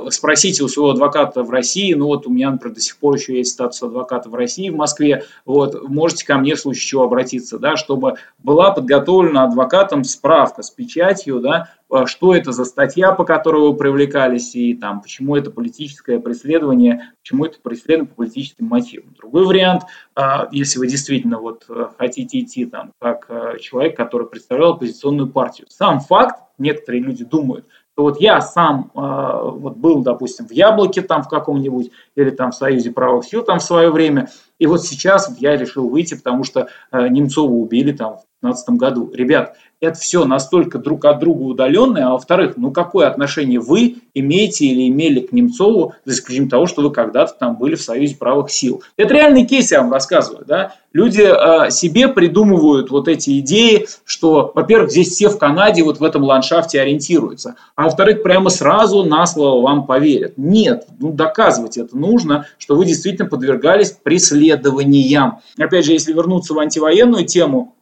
спросите 0.10 0.63
у 0.63 0.67
своего 0.67 0.91
адвоката 0.91 1.41
в 1.41 1.49
России, 1.49 1.93
ну 1.93 2.08
вот 2.08 2.28
у 2.28 2.30
меня, 2.30 2.52
например, 2.52 2.76
до 2.76 2.82
сих 2.82 2.97
пор 2.97 3.15
еще 3.15 3.38
есть 3.38 3.54
статус 3.54 3.82
адвоката 3.82 4.30
в 4.30 4.36
России, 4.36 4.69
в 4.69 4.76
Москве, 4.76 5.23
вот, 5.45 5.88
можете 5.88 6.26
ко 6.26 6.38
мне 6.38 6.56
в 6.56 6.60
случае 6.60 6.82
чего 6.82 7.04
обратиться, 7.04 7.60
да, 7.60 7.78
чтобы 7.78 8.15
была 8.39 8.71
подготовлена 8.71 9.45
адвокатом 9.45 10.04
справка 10.04 10.63
с 10.63 10.69
печатью, 10.69 11.39
да, 11.39 11.69
а, 11.89 12.08
что 12.08 12.36
это 12.36 12.52
за 12.52 12.65
статья, 12.65 13.13
по 13.13 13.23
которой 13.23 13.62
вы 13.62 13.76
привлекались, 13.78 14.54
и 14.54 14.73
там, 14.73 15.02
почему 15.02 15.38
это 15.38 15.49
политическое 15.49 16.19
преследование, 16.19 17.13
почему 17.21 17.45
это 17.45 17.60
преследование 17.62 18.10
по 18.10 18.15
политическим 18.15 18.65
мотивам. 18.65 19.13
Другой 19.17 19.45
вариант, 19.45 19.84
а, 20.13 20.49
если 20.52 20.78
вы 20.80 20.88
действительно 20.88 21.39
вот 21.39 21.67
хотите 21.97 22.41
идти 22.41 22.65
там, 22.65 22.91
как 22.99 23.30
человек, 23.62 23.95
который 23.95 24.28
представлял 24.28 24.71
оппозиционную 24.73 25.30
партию. 25.30 25.67
Сам 25.69 26.02
факт 26.02 26.43
некоторые 26.58 27.02
люди 27.02 27.23
думают, 27.23 27.65
что 27.94 28.04
вот 28.04 28.20
я 28.20 28.42
сам 28.42 28.92
э, 28.96 29.00
вот 29.00 29.78
был, 29.78 30.02
допустим, 30.02 30.48
в 30.48 30.52
Яблоке 30.52 31.02
там 31.02 31.24
в 31.24 31.30
каком-нибудь, 31.30 31.92
или 32.16 32.32
там 32.32 32.52
в 32.52 32.56
Союзе 32.56 32.92
правых 32.92 33.26
сил 33.26 33.44
там 33.44 33.60
в 33.60 33.64
свое 33.64 33.92
время, 33.92 34.30
и 34.58 34.66
вот 34.66 34.84
сейчас 34.84 35.34
я 35.40 35.56
решил 35.56 35.88
выйти, 35.88 36.16
потому 36.16 36.44
что 36.44 36.70
э, 36.92 37.08
Немцова 37.08 37.52
убили 37.52 37.92
там 37.92 38.18
2015 38.44 38.70
году. 38.78 39.12
Ребят, 39.14 39.56
это 39.84 40.00
все 40.00 40.24
настолько 40.24 40.80
друг 40.80 41.04
от 41.04 41.20
друга 41.20 41.42
удаленное, 41.42 42.08
а 42.08 42.12
во-вторых, 42.12 42.54
ну 42.56 42.72
какое 42.72 43.08
отношение 43.08 43.60
вы 43.60 43.98
имеете 44.14 44.66
или 44.66 44.88
имели 44.88 45.20
к 45.20 45.34
Немцову, 45.34 45.94
за 46.06 46.14
исключением 46.14 46.50
того, 46.50 46.68
что 46.68 46.82
вы 46.82 46.92
когда-то 46.92 47.34
там 47.38 47.58
были 47.58 47.76
в 47.76 47.82
Союзе 47.82 48.16
правых 48.16 48.50
сил. 48.50 48.82
Это 48.96 49.14
реальный 49.14 49.46
кейс, 49.46 49.72
я 49.72 49.82
вам 49.82 49.92
рассказываю. 49.92 50.46
Да? 50.48 50.76
Люди 50.94 51.22
э, 51.22 51.70
себе 51.70 52.08
придумывают 52.08 52.92
вот 52.92 53.10
эти 53.10 53.40
идеи, 53.40 53.88
что, 54.06 54.52
во-первых, 54.56 54.92
здесь 54.92 55.10
все 55.10 55.28
в 55.28 55.38
Канаде 55.38 55.84
вот 55.84 56.00
в 56.00 56.04
этом 56.04 56.24
ландшафте 56.24 56.80
ориентируются, 56.80 57.56
а 57.76 57.84
во-вторых, 57.84 58.24
прямо 58.24 58.50
сразу 58.50 59.04
на 59.04 59.26
слово 59.26 59.62
вам 59.64 59.86
поверят. 59.86 60.34
Нет, 60.38 60.86
ну 61.00 61.12
доказывать 61.12 61.78
это 61.78 61.98
нужно, 61.98 62.48
что 62.58 62.76
вы 62.76 62.86
действительно 62.86 63.28
подвергались 63.28 63.92
преследованиям. 63.92 65.40
Опять 65.58 65.86
же, 65.86 65.92
если 65.92 66.14
вернуться 66.14 66.54
в 66.54 66.60
антивоенную 66.60 67.26
тему, 67.26 67.76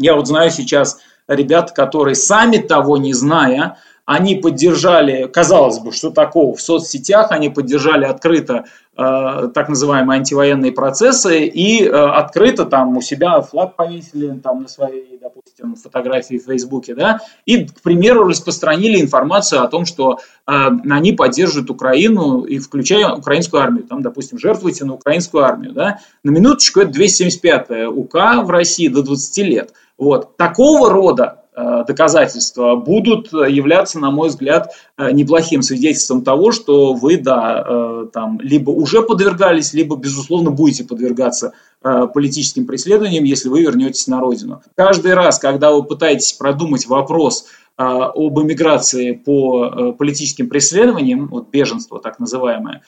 я 0.00 0.14
вот 0.14 0.26
знаю 0.26 0.50
сейчас 0.50 0.98
ребят, 1.28 1.72
которые 1.72 2.14
сами 2.14 2.56
того 2.56 2.96
не 2.96 3.12
зная, 3.12 3.76
они 4.10 4.34
поддержали, 4.34 5.28
казалось 5.32 5.78
бы, 5.78 5.92
что 5.92 6.10
такого 6.10 6.56
в 6.56 6.60
соцсетях, 6.60 7.30
они 7.30 7.48
поддержали 7.48 8.04
открыто 8.04 8.64
э, 8.96 9.48
так 9.54 9.68
называемые 9.68 10.18
антивоенные 10.18 10.72
процессы 10.72 11.44
и 11.44 11.84
э, 11.84 11.90
открыто 11.90 12.64
там 12.64 12.96
у 12.96 13.02
себя 13.02 13.40
флаг 13.40 13.76
повесили 13.76 14.36
там 14.42 14.62
на 14.62 14.68
своей, 14.68 15.16
допустим, 15.22 15.76
фотографии 15.76 16.38
в 16.38 16.44
Фейсбуке, 16.46 16.96
да, 16.96 17.20
и, 17.46 17.66
к 17.66 17.82
примеру, 17.82 18.24
распространили 18.24 19.00
информацию 19.00 19.62
о 19.62 19.68
том, 19.68 19.86
что 19.86 20.18
э, 20.18 20.52
они 20.90 21.12
поддерживают 21.12 21.70
Украину 21.70 22.42
и 22.42 22.58
включая 22.58 23.12
украинскую 23.12 23.62
армию, 23.62 23.84
там, 23.84 24.02
допустим, 24.02 24.40
жертвуйте 24.40 24.84
на 24.84 24.94
украинскую 24.94 25.44
армию, 25.44 25.72
да. 25.72 26.00
На 26.24 26.30
минуточку 26.30 26.80
это 26.80 26.90
275 26.90 27.86
УК 27.94 28.42
в 28.42 28.50
России 28.50 28.88
до 28.88 29.04
20 29.04 29.38
лет. 29.46 29.72
Вот. 30.00 30.38
Такого 30.38 30.88
рода 30.88 31.42
э, 31.54 31.84
доказательства 31.86 32.74
будут 32.74 33.30
являться, 33.32 34.00
на 34.00 34.10
мой 34.10 34.30
взгляд, 34.30 34.72
э, 34.96 35.12
неплохим 35.12 35.60
свидетельством 35.60 36.24
того, 36.24 36.52
что 36.52 36.94
вы, 36.94 37.18
да, 37.18 37.62
э, 37.68 38.06
там, 38.10 38.40
либо 38.40 38.70
уже 38.70 39.02
подвергались, 39.02 39.74
либо, 39.74 39.96
безусловно, 39.96 40.50
будете 40.50 40.84
подвергаться 40.84 41.52
политическим 41.82 42.66
преследованиям, 42.66 43.24
если 43.24 43.48
вы 43.48 43.62
вернетесь 43.62 44.06
на 44.06 44.20
родину. 44.20 44.62
Каждый 44.74 45.14
раз, 45.14 45.38
когда 45.38 45.72
вы 45.72 45.82
пытаетесь 45.82 46.34
продумать 46.34 46.86
вопрос 46.86 47.46
об 47.76 48.38
эмиграции 48.38 49.12
по 49.12 49.94
политическим 49.98 50.50
преследованиям, 50.50 51.28
вот 51.28 51.48
беженство 51.48 51.98
так 51.98 52.18
называемое, 52.18 52.82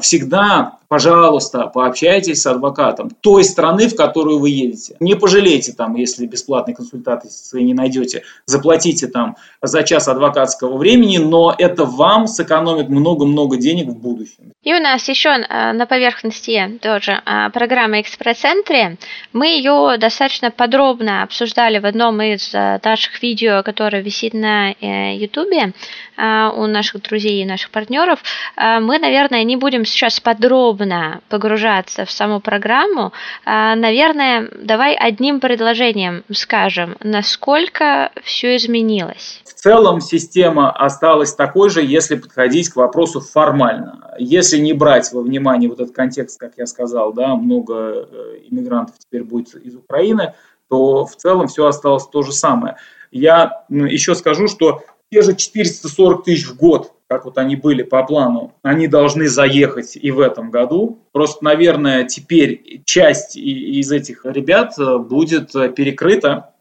всегда 0.00 0.78
пожалуйста, 0.92 1.68
пообщайтесь 1.68 2.42
с 2.42 2.46
адвокатом 2.46 3.08
той 3.22 3.44
страны, 3.44 3.88
в 3.88 3.96
которую 3.96 4.40
вы 4.40 4.50
едете. 4.50 4.94
Не 5.00 5.14
пожалейте 5.16 5.72
там, 5.72 5.96
если 5.96 6.26
бесплатной 6.26 6.74
консультации 6.74 7.62
не 7.62 7.72
найдете, 7.72 8.24
заплатите 8.44 9.06
там 9.06 9.36
за 9.62 9.84
час 9.84 10.08
адвокатского 10.08 10.76
времени, 10.76 11.16
но 11.16 11.54
это 11.56 11.86
вам 11.86 12.26
сэкономит 12.26 12.90
много-много 12.90 13.56
денег 13.56 13.86
в 13.86 13.96
будущем. 13.96 14.52
И 14.62 14.74
у 14.74 14.80
нас 14.80 15.08
еще 15.08 15.30
э, 15.30 15.72
на 15.72 15.86
поверхности 15.86 16.78
тоже 16.82 17.22
э, 17.24 17.50
программа 17.54 18.02
«Экспресс-центре». 18.02 18.98
Мы 19.32 19.46
ее 19.46 19.96
достаточно 19.98 20.50
подробно 20.50 21.22
обсуждали 21.22 21.78
в 21.78 21.86
одном 21.86 22.20
из 22.20 22.54
э, 22.54 22.78
наших 22.84 23.22
видео, 23.22 23.62
которое 23.62 24.02
висит 24.02 24.34
на 24.34 24.72
YouTube 24.72 25.74
у 26.18 26.66
наших 26.66 27.02
друзей 27.02 27.42
и 27.42 27.46
наших 27.46 27.70
партнеров. 27.70 28.22
Мы, 28.56 28.98
наверное, 28.98 29.42
не 29.44 29.56
будем 29.62 29.84
сейчас 29.84 30.18
подробно 30.18 31.20
погружаться 31.28 32.04
в 32.04 32.10
саму 32.10 32.40
программу, 32.40 33.12
а, 33.44 33.76
наверное, 33.76 34.50
давай 34.60 34.96
одним 34.96 35.38
предложением 35.38 36.24
скажем, 36.32 36.96
насколько 37.00 38.10
все 38.24 38.56
изменилось. 38.56 39.40
В 39.44 39.54
целом 39.54 40.00
система 40.00 40.72
осталась 40.72 41.32
такой 41.34 41.70
же, 41.70 41.80
если 41.80 42.16
подходить 42.16 42.70
к 42.70 42.76
вопросу 42.76 43.20
формально. 43.20 44.12
Если 44.18 44.58
не 44.58 44.72
брать 44.72 45.12
во 45.12 45.22
внимание 45.22 45.70
вот 45.70 45.78
этот 45.78 45.94
контекст, 45.94 46.40
как 46.40 46.54
я 46.56 46.66
сказал, 46.66 47.12
да, 47.12 47.36
много 47.36 47.74
э, 47.74 48.38
иммигрантов 48.50 48.96
теперь 48.98 49.22
будет 49.22 49.54
из 49.54 49.76
Украины, 49.76 50.34
то 50.68 51.06
в 51.06 51.14
целом 51.14 51.46
все 51.46 51.66
осталось 51.66 52.08
то 52.08 52.22
же 52.22 52.32
самое. 52.32 52.78
Я 53.12 53.62
еще 53.68 54.16
скажу, 54.16 54.48
что 54.48 54.82
те 55.12 55.22
же 55.22 55.36
440 55.36 56.24
тысяч 56.24 56.46
в 56.48 56.56
год 56.56 56.92
как 57.12 57.26
вот 57.26 57.36
они 57.36 57.56
были 57.56 57.82
по 57.82 58.02
плану, 58.04 58.54
они 58.62 58.86
должны 58.86 59.28
заехать 59.28 59.96
и 59.96 60.10
в 60.10 60.18
этом 60.18 60.50
году. 60.50 60.98
Просто, 61.12 61.44
наверное, 61.44 62.04
теперь 62.04 62.82
часть 62.86 63.36
из 63.36 63.92
этих 63.92 64.24
ребят 64.24 64.78
э, 64.78 64.96
будет 64.96 65.54
э, 65.54 65.68
перекрыта 65.68 66.54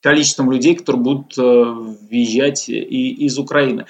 количеством 0.00 0.50
людей, 0.50 0.76
которые 0.76 1.02
будут 1.02 1.36
э, 1.36 1.42
въезжать 1.42 2.70
и 2.70 3.26
из 3.26 3.38
Украины. 3.38 3.84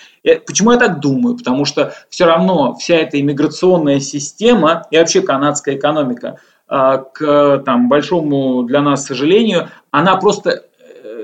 Почему 0.45 0.73
я 0.73 0.79
так 0.79 0.99
думаю? 0.99 1.37
Потому 1.37 1.65
что 1.65 1.95
все 2.09 2.25
равно 2.25 2.75
вся 2.75 2.97
эта 2.97 3.21
иммиграционная 3.21 4.01
система 4.01 4.89
и 4.91 4.99
вообще 4.99 5.21
канадская 5.21 5.77
экономика 5.77 6.41
к 6.69 7.63
там, 7.65 7.89
большому 7.89 8.65
для 8.65 8.83
нас 8.83 9.07
сожалению, 9.07 9.69
она 9.93 10.17
просто 10.17 10.65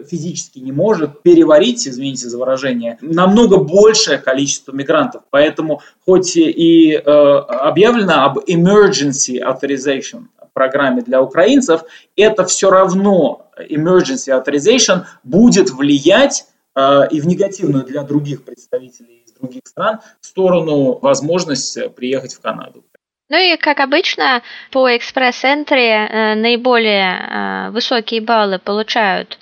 физически 0.04 0.58
не 0.58 0.72
может 0.72 1.22
переварить, 1.22 1.86
извините 1.86 2.28
за 2.28 2.38
выражение, 2.38 2.98
намного 3.00 3.58
большее 3.58 4.18
количество 4.18 4.72
мигрантов. 4.72 5.22
Поэтому 5.30 5.80
хоть 6.04 6.36
и 6.36 6.92
э, 6.92 7.00
объявлено 7.00 8.24
об 8.24 8.38
emergency 8.38 9.40
authorization 9.40 10.26
программе 10.52 11.02
для 11.02 11.22
украинцев, 11.22 11.82
это 12.16 12.44
все 12.44 12.70
равно 12.70 13.46
emergency 13.58 14.28
authorization 14.28 15.04
будет 15.24 15.70
влиять 15.70 16.44
э, 16.74 17.08
и 17.10 17.20
в 17.20 17.26
негативную 17.26 17.84
для 17.84 18.02
других 18.02 18.44
представителей 18.44 19.22
из 19.26 19.32
других 19.32 19.62
стран 19.64 20.00
в 20.20 20.26
сторону 20.26 20.98
возможности 21.00 21.88
приехать 21.88 22.34
в 22.34 22.40
Канаду. 22.40 22.84
Ну 23.28 23.38
и, 23.38 23.56
как 23.56 23.80
обычно, 23.80 24.42
по 24.70 24.94
экспресс-энтри 24.94 25.88
э, 25.88 26.34
наиболее 26.34 27.16
э, 27.16 27.70
высокие 27.70 28.20
баллы 28.20 28.58
получают 28.58 29.38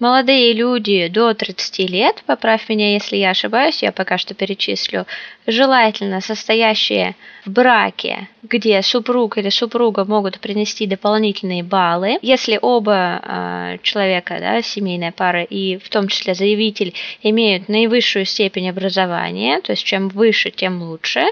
Молодые 0.00 0.54
люди 0.54 1.08
до 1.08 1.34
30 1.34 1.90
лет, 1.90 2.22
поправь 2.24 2.70
меня, 2.70 2.94
если 2.94 3.18
я 3.18 3.30
ошибаюсь, 3.30 3.82
я 3.82 3.92
пока 3.92 4.16
что 4.16 4.32
перечислю, 4.32 5.06
желательно 5.46 6.22
состоящие 6.22 7.16
в 7.44 7.50
браке, 7.50 8.28
где 8.42 8.80
супруг 8.80 9.36
или 9.36 9.50
супруга 9.50 10.06
могут 10.06 10.40
принести 10.40 10.86
дополнительные 10.86 11.62
баллы. 11.62 12.18
Если 12.22 12.58
оба 12.60 13.20
э, 13.22 13.78
человека, 13.82 14.38
да, 14.40 14.62
семейная 14.62 15.12
пара 15.12 15.42
и 15.42 15.76
в 15.76 15.90
том 15.90 16.08
числе 16.08 16.34
заявитель 16.34 16.94
имеют 17.22 17.68
наивысшую 17.68 18.24
степень 18.24 18.70
образования, 18.70 19.60
то 19.60 19.72
есть 19.72 19.84
чем 19.84 20.08
выше, 20.08 20.50
тем 20.50 20.82
лучше 20.82 21.24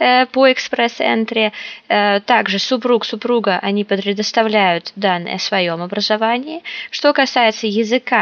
э, 0.00 0.26
по 0.26 0.50
экспресс-энтри. 0.50 1.52
Э, 1.88 2.20
также 2.20 2.58
супруг, 2.58 3.04
супруга, 3.04 3.60
они 3.62 3.84
предоставляют 3.84 4.92
данные 4.96 5.36
о 5.36 5.38
своем 5.38 5.80
образовании. 5.80 6.62
Что 6.90 7.12
касается 7.12 7.68
языка, 7.68 8.15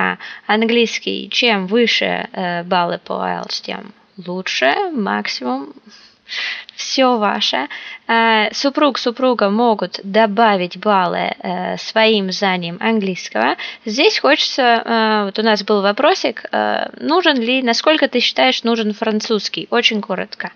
английский, 0.46 1.28
чем 1.30 1.66
выше 1.66 2.28
э, 2.32 2.62
баллы 2.64 2.98
по 3.04 3.12
IELTS, 3.12 3.62
тем 3.62 3.92
лучше, 4.26 4.74
максимум 4.92 5.72
все 6.76 7.18
ваше. 7.18 7.68
Э, 8.08 8.52
супруг, 8.52 8.98
супруга 8.98 9.50
могут 9.50 10.00
добавить 10.02 10.78
баллы 10.78 11.34
э, 11.38 11.76
своим 11.78 12.32
знаниям 12.32 12.78
английского. 12.80 13.56
Здесь 13.84 14.18
хочется, 14.18 14.62
э, 14.62 15.24
вот 15.26 15.38
у 15.38 15.42
нас 15.42 15.62
был 15.64 15.82
вопросик, 15.82 16.44
нужен 17.00 17.36
ли, 17.40 17.62
насколько 17.62 18.08
ты 18.08 18.20
считаешь, 18.20 18.62
нужен 18.64 18.92
французский? 18.92 19.68
Очень 19.70 20.00
коротко. 20.00 20.52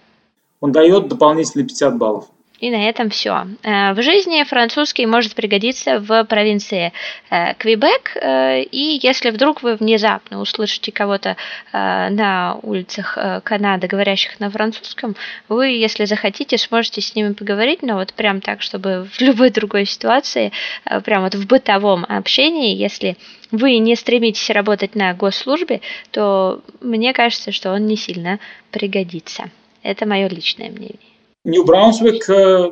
Он 0.61 0.73
дает 0.73 1.09
дополнительные 1.09 1.67
50 1.67 1.99
баллов. 1.99 2.29
И 2.61 2.71
на 2.71 2.89
этом 2.89 3.09
все. 3.09 3.47
Э, 3.63 3.93
в 3.93 4.03
жизни 4.03 4.43
французский 4.43 5.07
может 5.07 5.37
пригодиться 5.37 6.01
в 6.01 6.25
провинции 6.25 6.93
э, 7.31 7.55
Квебек, 7.55 8.17
э, 8.17 8.63
и 8.63 8.99
если 9.01 9.31
вдруг 9.31 9.63
вы 9.63 9.77
внезапно 9.77 10.41
услышите 10.41 10.91
кого-то 10.91 11.37
на 11.73 12.59
улицах 12.63 13.17
Канады, 13.45 13.87
говорящих 13.87 14.41
на 14.41 14.51
французском, 14.51 15.15
вы, 15.49 15.69
если 15.69 16.05
захотите, 16.05 16.59
сможете 16.59 17.01
с 17.01 17.15
ними 17.15 17.33
поговорить, 17.33 17.83
но 17.83 17.95
вот 17.95 18.13
прям 18.15 18.41
так, 18.41 18.63
чтобы 18.63 19.09
в 19.13 19.21
любой 19.21 19.51
другой 19.51 19.85
ситуации, 19.85 20.53
прям 21.05 21.23
вот 21.23 21.35
в 21.35 21.47
бытовом 21.47 22.05
общении, 22.09 22.75
если 22.75 23.17
вы 23.51 23.79
не 23.79 23.95
стремитесь 23.97 24.51
работать 24.51 24.95
на 24.95 25.15
госслужбе, 25.15 25.81
то 26.11 26.63
мне 26.81 27.13
кажется, 27.13 27.53
что 27.53 27.73
он 27.73 27.87
не 27.87 27.97
сильно 27.97 28.39
пригодится. 28.71 29.51
Это 29.83 30.07
мое 30.07 30.29
личное 30.29 30.71
мнение. 30.71 31.08
Нью-Браунсвик 31.45 32.29
э, 32.29 32.71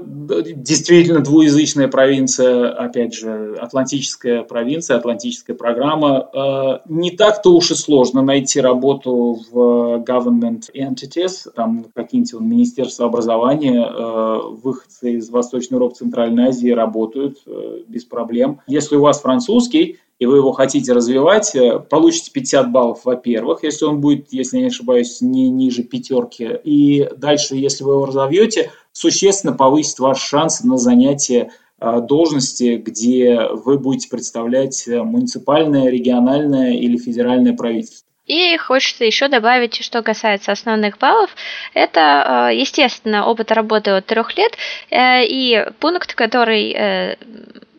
действительно 0.56 1.20
двуязычная 1.20 1.86
провинция, 1.86 2.70
опять 2.72 3.14
же, 3.14 3.56
атлантическая 3.60 4.42
провинция, 4.42 4.96
атлантическая 4.96 5.54
программа. 5.54 6.28
Э, 6.34 6.78
не 6.88 7.12
так-то 7.12 7.54
уж 7.54 7.70
и 7.70 7.74
сложно 7.74 8.22
найти 8.22 8.60
работу 8.60 9.38
в 9.50 10.04
government 10.06 10.64
entities, 10.74 11.48
там 11.54 11.86
какие-нибудь 11.94 12.40
министерства 12.40 13.06
образования, 13.06 13.86
э, 13.86 14.38
выходцы 14.62 15.12
из 15.12 15.30
Восточной 15.30 15.76
Европы, 15.76 15.94
Центральной 15.94 16.48
Азии 16.48 16.70
работают 16.70 17.38
без 17.86 18.04
проблем. 18.04 18.60
Если 18.66 18.96
у 18.96 19.00
вас 19.00 19.20
французский, 19.20 19.98
и 20.18 20.26
вы 20.26 20.38
его 20.38 20.52
хотите 20.52 20.92
развивать, 20.92 21.54
э, 21.54 21.78
получите 21.78 22.30
50 22.32 22.72
баллов, 22.72 23.00
во-первых, 23.04 23.62
если 23.62 23.84
он 23.84 24.00
будет, 24.00 24.32
если 24.32 24.56
я 24.56 24.62
не 24.62 24.68
ошибаюсь, 24.68 25.20
не 25.20 25.50
ниже 25.50 25.82
пятерки. 25.82 26.58
И 26.64 27.06
дальше, 27.16 27.56
если 27.56 27.84
вы 27.84 27.94
его 27.94 28.06
разовьете, 28.06 28.70
существенно 28.92 29.52
повысит 29.52 29.98
ваши 29.98 30.26
шансы 30.26 30.66
на 30.66 30.78
занятие 30.78 31.50
э, 31.80 32.00
должности, 32.00 32.76
где 32.82 33.40
вы 33.50 33.78
будете 33.78 34.08
представлять 34.08 34.88
э, 34.88 35.02
муниципальное, 35.02 35.90
региональное 35.90 36.72
или 36.72 36.96
федеральное 36.96 37.52
правительство. 37.52 38.06
И 38.24 38.56
хочется 38.56 39.04
еще 39.04 39.28
добавить, 39.28 39.76
что 39.84 40.02
касается 40.02 40.50
основных 40.50 40.98
баллов, 40.98 41.30
это, 41.74 42.50
естественно, 42.52 43.24
опыт 43.24 43.52
работы 43.52 43.92
от 43.92 44.06
трех 44.06 44.36
лет 44.36 44.56
и 44.90 45.64
пункт, 45.78 46.12
который 46.16 47.16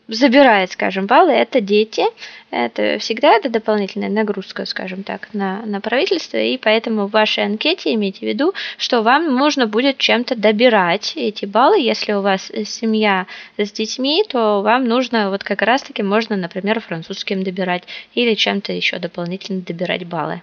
забирает, 0.08 0.72
скажем, 0.72 1.06
баллы, 1.06 1.32
это 1.32 1.62
дети. 1.62 2.04
Это 2.50 2.98
всегда 3.00 3.34
это 3.34 3.50
дополнительная 3.50 4.10
нагрузка, 4.10 4.66
скажем 4.66 5.04
так, 5.04 5.34
на, 5.34 5.66
на 5.66 5.82
правительство, 5.82 6.38
и 6.38 6.58
поэтому 6.58 7.08
в 7.08 7.12
вашей 7.12 7.44
анкете 7.44 7.94
имейте 7.94 8.20
в 8.20 8.30
виду, 8.30 8.54
что 8.78 9.02
вам 9.02 9.36
нужно 9.36 9.68
будет 9.68 9.98
чем-то 9.98 10.36
добирать 10.36 11.14
эти 11.16 11.46
баллы. 11.46 11.80
Если 11.80 12.14
у 12.14 12.22
вас 12.22 12.52
семья 12.66 13.28
с 13.58 13.72
детьми, 13.72 14.24
то 14.28 14.62
вам 14.62 14.86
нужно 14.86 15.30
вот 15.30 15.44
как 15.44 15.62
раз-таки 15.62 16.04
можно, 16.04 16.38
например, 16.38 16.80
французским 16.80 17.44
добирать 17.44 17.84
или 18.14 18.34
чем-то 18.34 18.72
еще 18.72 19.00
дополнительно 19.00 19.62
добирать 19.62 20.06
баллы 20.06 20.42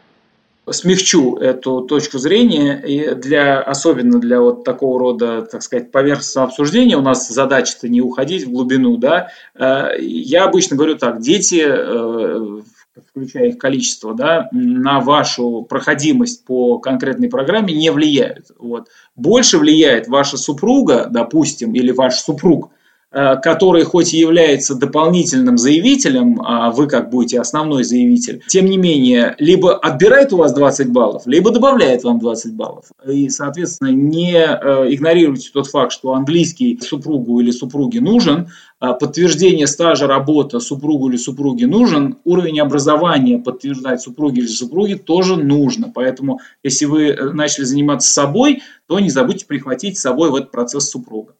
смягчу 0.70 1.36
эту 1.36 1.82
точку 1.82 2.18
зрения, 2.18 2.80
и 2.80 3.14
для, 3.14 3.60
особенно 3.60 4.18
для 4.18 4.40
вот 4.40 4.64
такого 4.64 4.98
рода, 4.98 5.42
так 5.42 5.62
сказать, 5.62 5.90
поверхностного 5.92 6.48
обсуждения, 6.48 6.96
у 6.96 7.02
нас 7.02 7.28
задача-то 7.28 7.88
не 7.88 8.00
уходить 8.00 8.44
в 8.44 8.50
глубину, 8.50 8.96
да, 8.96 9.28
э, 9.54 9.98
я 10.00 10.44
обычно 10.44 10.76
говорю 10.76 10.96
так, 10.96 11.20
дети, 11.20 11.62
э, 11.66 12.62
включая 13.10 13.48
их 13.48 13.58
количество, 13.58 14.14
да, 14.14 14.48
на 14.52 15.00
вашу 15.00 15.66
проходимость 15.68 16.44
по 16.44 16.78
конкретной 16.78 17.28
программе 17.28 17.74
не 17.74 17.90
влияют. 17.90 18.46
Вот. 18.58 18.88
Больше 19.16 19.58
влияет 19.58 20.08
ваша 20.08 20.36
супруга, 20.36 21.08
допустим, 21.10 21.74
или 21.74 21.90
ваш 21.90 22.14
супруг– 22.16 22.70
который 23.14 23.84
хоть 23.84 24.12
и 24.12 24.18
является 24.18 24.74
дополнительным 24.74 25.56
заявителем, 25.56 26.40
а 26.44 26.70
вы 26.70 26.88
как 26.88 27.10
будете 27.10 27.40
основной 27.40 27.84
заявитель, 27.84 28.42
тем 28.48 28.66
не 28.66 28.76
менее, 28.76 29.36
либо 29.38 29.76
отбирает 29.76 30.32
у 30.32 30.36
вас 30.38 30.52
20 30.52 30.90
баллов, 30.90 31.22
либо 31.26 31.50
добавляет 31.50 32.02
вам 32.02 32.18
20 32.18 32.54
баллов. 32.54 32.86
И, 33.06 33.28
соответственно, 33.28 33.88
не 33.88 34.34
э, 34.34 34.92
игнорируйте 34.92 35.50
тот 35.52 35.68
факт, 35.68 35.92
что 35.92 36.14
английский 36.14 36.78
супругу 36.82 37.40
или 37.40 37.50
супруге 37.50 38.00
нужен, 38.00 38.48
а 38.80 38.92
подтверждение 38.92 39.66
стажа 39.66 40.06
работы 40.06 40.60
супругу 40.60 41.08
или 41.08 41.16
супруге 41.16 41.66
нужен, 41.66 42.18
уровень 42.24 42.60
образования 42.60 43.38
подтверждать 43.38 44.00
супруге 44.00 44.42
или 44.42 44.48
супруге 44.48 44.96
тоже 44.96 45.36
нужно. 45.36 45.90
Поэтому, 45.94 46.40
если 46.62 46.84
вы 46.86 47.08
э, 47.08 47.30
начали 47.32 47.64
заниматься 47.64 48.12
собой, 48.12 48.62
то 48.86 48.98
не 49.00 49.10
забудьте 49.10 49.46
прихватить 49.46 49.98
с 49.98 50.02
собой 50.02 50.30
в 50.30 50.34
этот 50.34 50.50
процесс 50.50 50.90
супруга. 50.90 51.34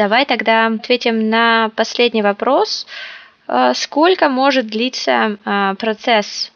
Давай 0.00 0.24
тогда 0.24 0.68
ответим 0.68 1.28
на 1.28 1.70
последний 1.76 2.22
вопрос. 2.22 2.86
Э, 3.46 3.72
сколько 3.74 4.30
может 4.30 4.66
длиться 4.66 5.36
э, 5.44 5.74
процесс 5.78 6.52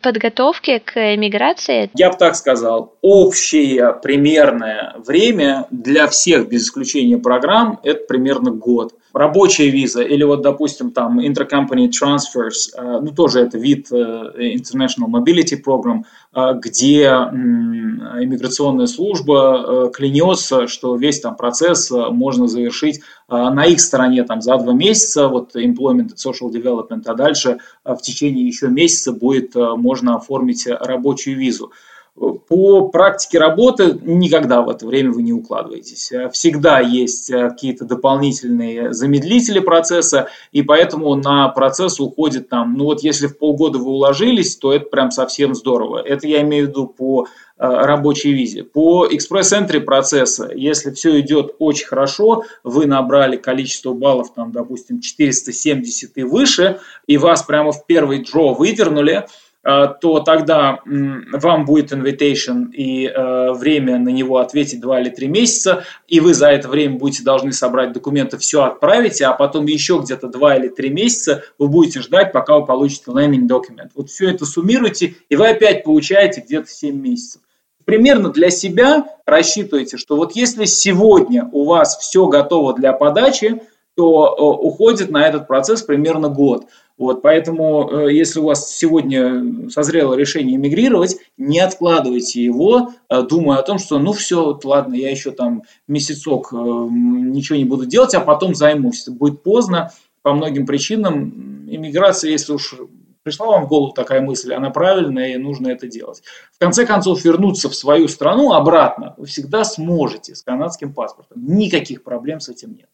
подготовки 0.00 0.78
к 0.78 1.16
эмиграции? 1.16 1.90
Я 1.94 2.10
бы 2.10 2.16
так 2.16 2.36
сказал, 2.36 2.94
общее 3.02 3.92
примерное 3.92 4.94
время 5.04 5.66
для 5.72 6.06
всех, 6.06 6.48
без 6.48 6.66
исключения 6.68 7.18
программ, 7.18 7.80
это 7.82 8.04
примерно 8.06 8.52
год. 8.52 8.94
Рабочая 9.12 9.70
виза 9.70 10.02
или 10.02 10.22
вот, 10.22 10.42
допустим, 10.42 10.90
там 10.90 11.20
intercompany 11.20 11.88
transfers, 11.88 12.70
э, 12.76 13.00
ну 13.00 13.12
тоже 13.14 13.40
это 13.40 13.58
вид 13.58 13.90
International 13.90 15.08
Mobility 15.08 15.56
Program, 15.64 16.04
где 16.60 17.08
иммиграционная 18.22 18.86
служба 18.86 19.64
э, 19.66 19.90
клянется, 19.92 20.66
что 20.66 20.96
весь 20.96 21.20
там 21.20 21.36
процесс 21.36 21.90
э, 21.90 22.10
можно 22.10 22.46
завершить 22.46 22.98
э, 22.98 23.00
на 23.28 23.64
их 23.64 23.80
стороне 23.80 24.24
там 24.24 24.40
за 24.40 24.56
два 24.56 24.72
месяца, 24.72 25.28
вот 25.28 25.56
employment 25.56 26.08
and 26.08 26.16
social 26.16 26.50
development, 26.52 27.02
а 27.06 27.14
дальше 27.14 27.58
в 27.84 27.98
течение 27.98 28.46
еще 28.46 28.68
месяца 28.68 29.12
будет 29.12 29.54
можно 29.54 30.16
оформить 30.16 30.66
рабочую 30.66 31.36
визу. 31.36 31.72
По 32.48 32.88
практике 32.88 33.38
работы 33.38 33.98
никогда 34.02 34.62
в 34.62 34.68
это 34.68 34.86
время 34.86 35.12
вы 35.12 35.22
не 35.22 35.32
укладываетесь. 35.32 36.12
Всегда 36.32 36.80
есть 36.80 37.30
какие-то 37.30 37.84
дополнительные 37.84 38.92
замедлители 38.92 39.60
процесса, 39.60 40.28
и 40.52 40.62
поэтому 40.62 41.14
на 41.14 41.48
процесс 41.48 42.00
уходит 42.00 42.48
там, 42.48 42.74
ну 42.76 42.84
вот 42.84 43.02
если 43.02 43.26
в 43.26 43.38
полгода 43.38 43.78
вы 43.78 43.90
уложились, 43.90 44.56
то 44.56 44.72
это 44.72 44.86
прям 44.86 45.10
совсем 45.10 45.54
здорово. 45.54 45.98
Это 45.98 46.26
я 46.26 46.42
имею 46.42 46.66
в 46.66 46.68
виду 46.70 46.86
по 46.86 47.26
Э, 47.60 47.86
рабочей 47.86 48.32
визе. 48.32 48.62
По 48.62 49.08
экспресс-энтри 49.10 49.80
процесса, 49.80 50.48
если 50.54 50.92
все 50.92 51.18
идет 51.18 51.56
очень 51.58 51.88
хорошо, 51.88 52.44
вы 52.62 52.86
набрали 52.86 53.36
количество 53.36 53.92
баллов, 53.94 54.32
там, 54.32 54.52
допустим, 54.52 55.00
470 55.00 56.18
и 56.18 56.22
выше, 56.22 56.78
и 57.08 57.18
вас 57.18 57.42
прямо 57.42 57.72
в 57.72 57.84
первый 57.84 58.24
дро 58.24 58.54
выдернули, 58.54 59.12
Э, 59.16 59.22
то 59.62 60.20
тогда 60.20 60.80
вам 60.84 61.64
будет 61.64 61.92
invitation 61.92 62.70
и 62.72 63.06
э, 63.06 63.52
время 63.52 63.98
на 63.98 64.10
него 64.10 64.38
ответить 64.38 64.80
2 64.80 65.00
или 65.00 65.08
3 65.10 65.28
месяца, 65.28 65.84
и 66.06 66.20
вы 66.20 66.32
за 66.32 66.48
это 66.48 66.68
время 66.68 66.96
будете 66.96 67.24
должны 67.24 67.52
собрать 67.52 67.92
документы, 67.92 68.38
все 68.38 68.62
отправите, 68.62 69.26
а 69.26 69.32
потом 69.32 69.66
еще 69.66 70.00
где-то 70.02 70.28
2 70.28 70.56
или 70.56 70.68
3 70.68 70.90
месяца 70.90 71.42
вы 71.58 71.68
будете 71.68 72.00
ждать, 72.00 72.32
пока 72.32 72.58
вы 72.58 72.66
получите 72.66 73.10
landing 73.10 73.48
document. 73.48 73.90
Вот 73.94 74.10
все 74.10 74.30
это 74.30 74.46
суммируйте, 74.46 75.16
и 75.28 75.36
вы 75.36 75.48
опять 75.48 75.84
получаете 75.84 76.40
где-то 76.40 76.68
7 76.68 76.94
месяцев. 76.96 77.42
Примерно 77.84 78.28
для 78.28 78.50
себя 78.50 79.06
рассчитывайте, 79.24 79.96
что 79.96 80.16
вот 80.16 80.36
если 80.36 80.66
сегодня 80.66 81.48
у 81.52 81.64
вас 81.64 81.98
все 81.98 82.26
готово 82.26 82.74
для 82.74 82.92
подачи, 82.92 83.62
то 83.98 84.28
э, 84.28 84.64
уходит 84.64 85.10
на 85.10 85.26
этот 85.26 85.48
процесс 85.48 85.82
примерно 85.82 86.28
год. 86.28 86.66
Вот, 86.96 87.20
поэтому, 87.20 87.90
э, 87.90 88.14
если 88.14 88.38
у 88.38 88.44
вас 88.44 88.72
сегодня 88.72 89.68
созрело 89.70 90.14
решение 90.14 90.54
эмигрировать, 90.54 91.16
не 91.36 91.58
откладывайте 91.58 92.40
его, 92.40 92.92
э, 93.10 93.22
думая 93.22 93.58
о 93.58 93.64
том, 93.64 93.80
что 93.80 93.98
ну 93.98 94.12
все, 94.12 94.44
вот, 94.44 94.64
ладно, 94.64 94.94
я 94.94 95.10
еще 95.10 95.32
там 95.32 95.64
месяцок 95.88 96.52
ничего 96.52 97.58
не 97.58 97.64
буду 97.64 97.86
делать, 97.86 98.14
а 98.14 98.20
потом 98.20 98.54
займусь. 98.54 99.08
Будет 99.08 99.42
поздно 99.42 99.90
по 100.22 100.32
многим 100.32 100.64
причинам. 100.64 101.66
Иммиграция, 101.68 102.30
если 102.30 102.52
уж 102.52 102.76
пришла 103.24 103.46
вам 103.46 103.64
в 103.64 103.68
голову 103.68 103.92
такая 103.94 104.20
мысль, 104.20 104.54
она 104.54 104.70
правильная 104.70 105.34
и 105.34 105.38
нужно 105.38 105.66
это 105.66 105.88
делать. 105.88 106.22
В 106.52 106.58
конце 106.60 106.86
концов, 106.86 107.24
вернуться 107.24 107.68
в 107.68 107.74
свою 107.74 108.06
страну 108.06 108.52
обратно 108.52 109.14
вы 109.16 109.26
всегда 109.26 109.64
сможете 109.64 110.36
с 110.36 110.42
канадским 110.44 110.94
паспортом. 110.94 111.44
Никаких 111.44 112.04
проблем 112.04 112.38
с 112.38 112.48
этим 112.48 112.74
нет. 112.74 112.88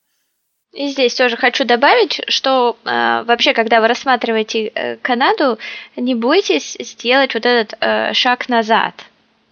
И 0.74 0.88
здесь 0.88 1.14
тоже 1.14 1.36
хочу 1.36 1.64
добавить, 1.64 2.20
что 2.26 2.76
э, 2.84 3.22
вообще, 3.26 3.52
когда 3.54 3.80
вы 3.80 3.86
рассматриваете 3.86 4.72
э, 4.74 4.96
Канаду, 4.96 5.56
не 5.94 6.16
бойтесь 6.16 6.76
сделать 6.80 7.34
вот 7.34 7.46
этот 7.46 7.78
э, 7.80 8.12
шаг 8.12 8.48
назад, 8.48 8.94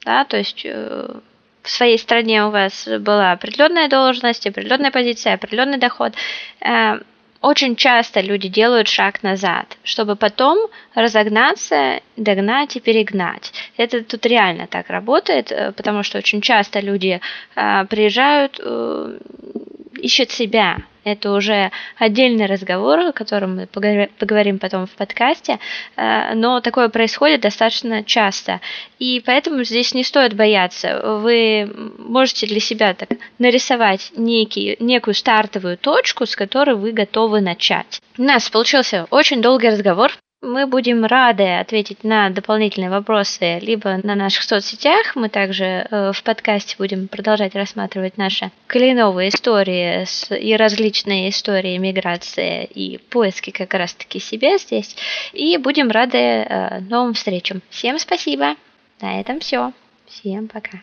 да, 0.04 0.24
то 0.24 0.36
есть 0.36 0.62
э, 0.64 1.14
в 1.62 1.70
своей 1.70 1.96
стране 1.96 2.44
у 2.44 2.50
вас 2.50 2.88
была 2.98 3.30
определенная 3.30 3.88
должность, 3.88 4.48
определенная 4.48 4.90
позиция, 4.90 5.34
определенный 5.34 5.78
доход. 5.78 6.12
Э, 6.60 6.98
очень 7.40 7.76
часто 7.76 8.20
люди 8.20 8.48
делают 8.48 8.88
шаг 8.88 9.22
назад, 9.22 9.76
чтобы 9.84 10.16
потом 10.16 10.70
разогнаться, 10.92 12.00
догнать 12.16 12.74
и 12.74 12.80
перегнать. 12.80 13.52
Это 13.76 14.02
тут 14.02 14.26
реально 14.26 14.66
так 14.66 14.90
работает, 14.90 15.52
э, 15.52 15.70
потому 15.70 16.02
что 16.02 16.18
очень 16.18 16.40
часто 16.40 16.80
люди 16.80 17.20
э, 17.54 17.84
приезжают, 17.86 18.60
э, 18.60 19.18
ищут 20.00 20.32
себя, 20.32 20.78
это 21.04 21.32
уже 21.32 21.70
отдельный 21.98 22.46
разговор, 22.46 22.98
о 23.00 23.12
котором 23.12 23.56
мы 23.56 23.66
поговорим 23.66 24.58
потом 24.58 24.86
в 24.86 24.90
подкасте, 24.90 25.58
э, 25.96 26.34
но 26.34 26.60
такое 26.60 26.88
происходит 26.88 27.40
достаточно 27.40 28.04
часто. 28.04 28.60
И 28.98 29.22
поэтому 29.24 29.64
здесь 29.64 29.94
не 29.94 30.04
стоит 30.04 30.34
бояться. 30.34 31.18
Вы 31.18 31.70
можете 31.98 32.46
для 32.46 32.60
себя 32.60 32.94
так 32.94 33.10
нарисовать 33.38 34.12
некий, 34.16 34.76
некую 34.78 35.14
стартовую 35.14 35.76
точку, 35.76 36.26
с 36.26 36.36
которой 36.36 36.76
вы 36.76 36.92
готовы 36.92 37.40
начать. 37.40 38.00
У 38.18 38.22
нас 38.22 38.48
получился 38.48 39.06
очень 39.10 39.42
долгий 39.42 39.68
разговор. 39.68 40.12
Мы 40.42 40.66
будем 40.66 41.04
рады 41.04 41.44
ответить 41.60 42.02
на 42.02 42.28
дополнительные 42.28 42.90
вопросы 42.90 43.60
либо 43.60 44.00
на 44.02 44.16
наших 44.16 44.42
соцсетях. 44.42 45.14
Мы 45.14 45.28
также 45.28 45.64
э, 45.64 46.10
в 46.12 46.20
подкасте 46.24 46.74
будем 46.78 47.06
продолжать 47.06 47.54
рассматривать 47.54 48.18
наши 48.18 48.50
кленовые 48.66 49.28
истории 49.28 50.04
и 50.36 50.56
различные 50.56 51.30
истории 51.30 51.78
миграции 51.78 52.64
и 52.64 52.98
поиски 52.98 53.50
как 53.50 53.72
раз-таки 53.74 54.18
себя 54.18 54.58
здесь. 54.58 54.96
И 55.32 55.58
будем 55.58 55.92
рады 55.92 56.18
э, 56.18 56.80
новым 56.80 57.14
встречам. 57.14 57.62
Всем 57.70 58.00
спасибо. 58.00 58.56
На 59.00 59.20
этом 59.20 59.38
все. 59.38 59.72
Всем 60.08 60.48
пока. 60.48 60.80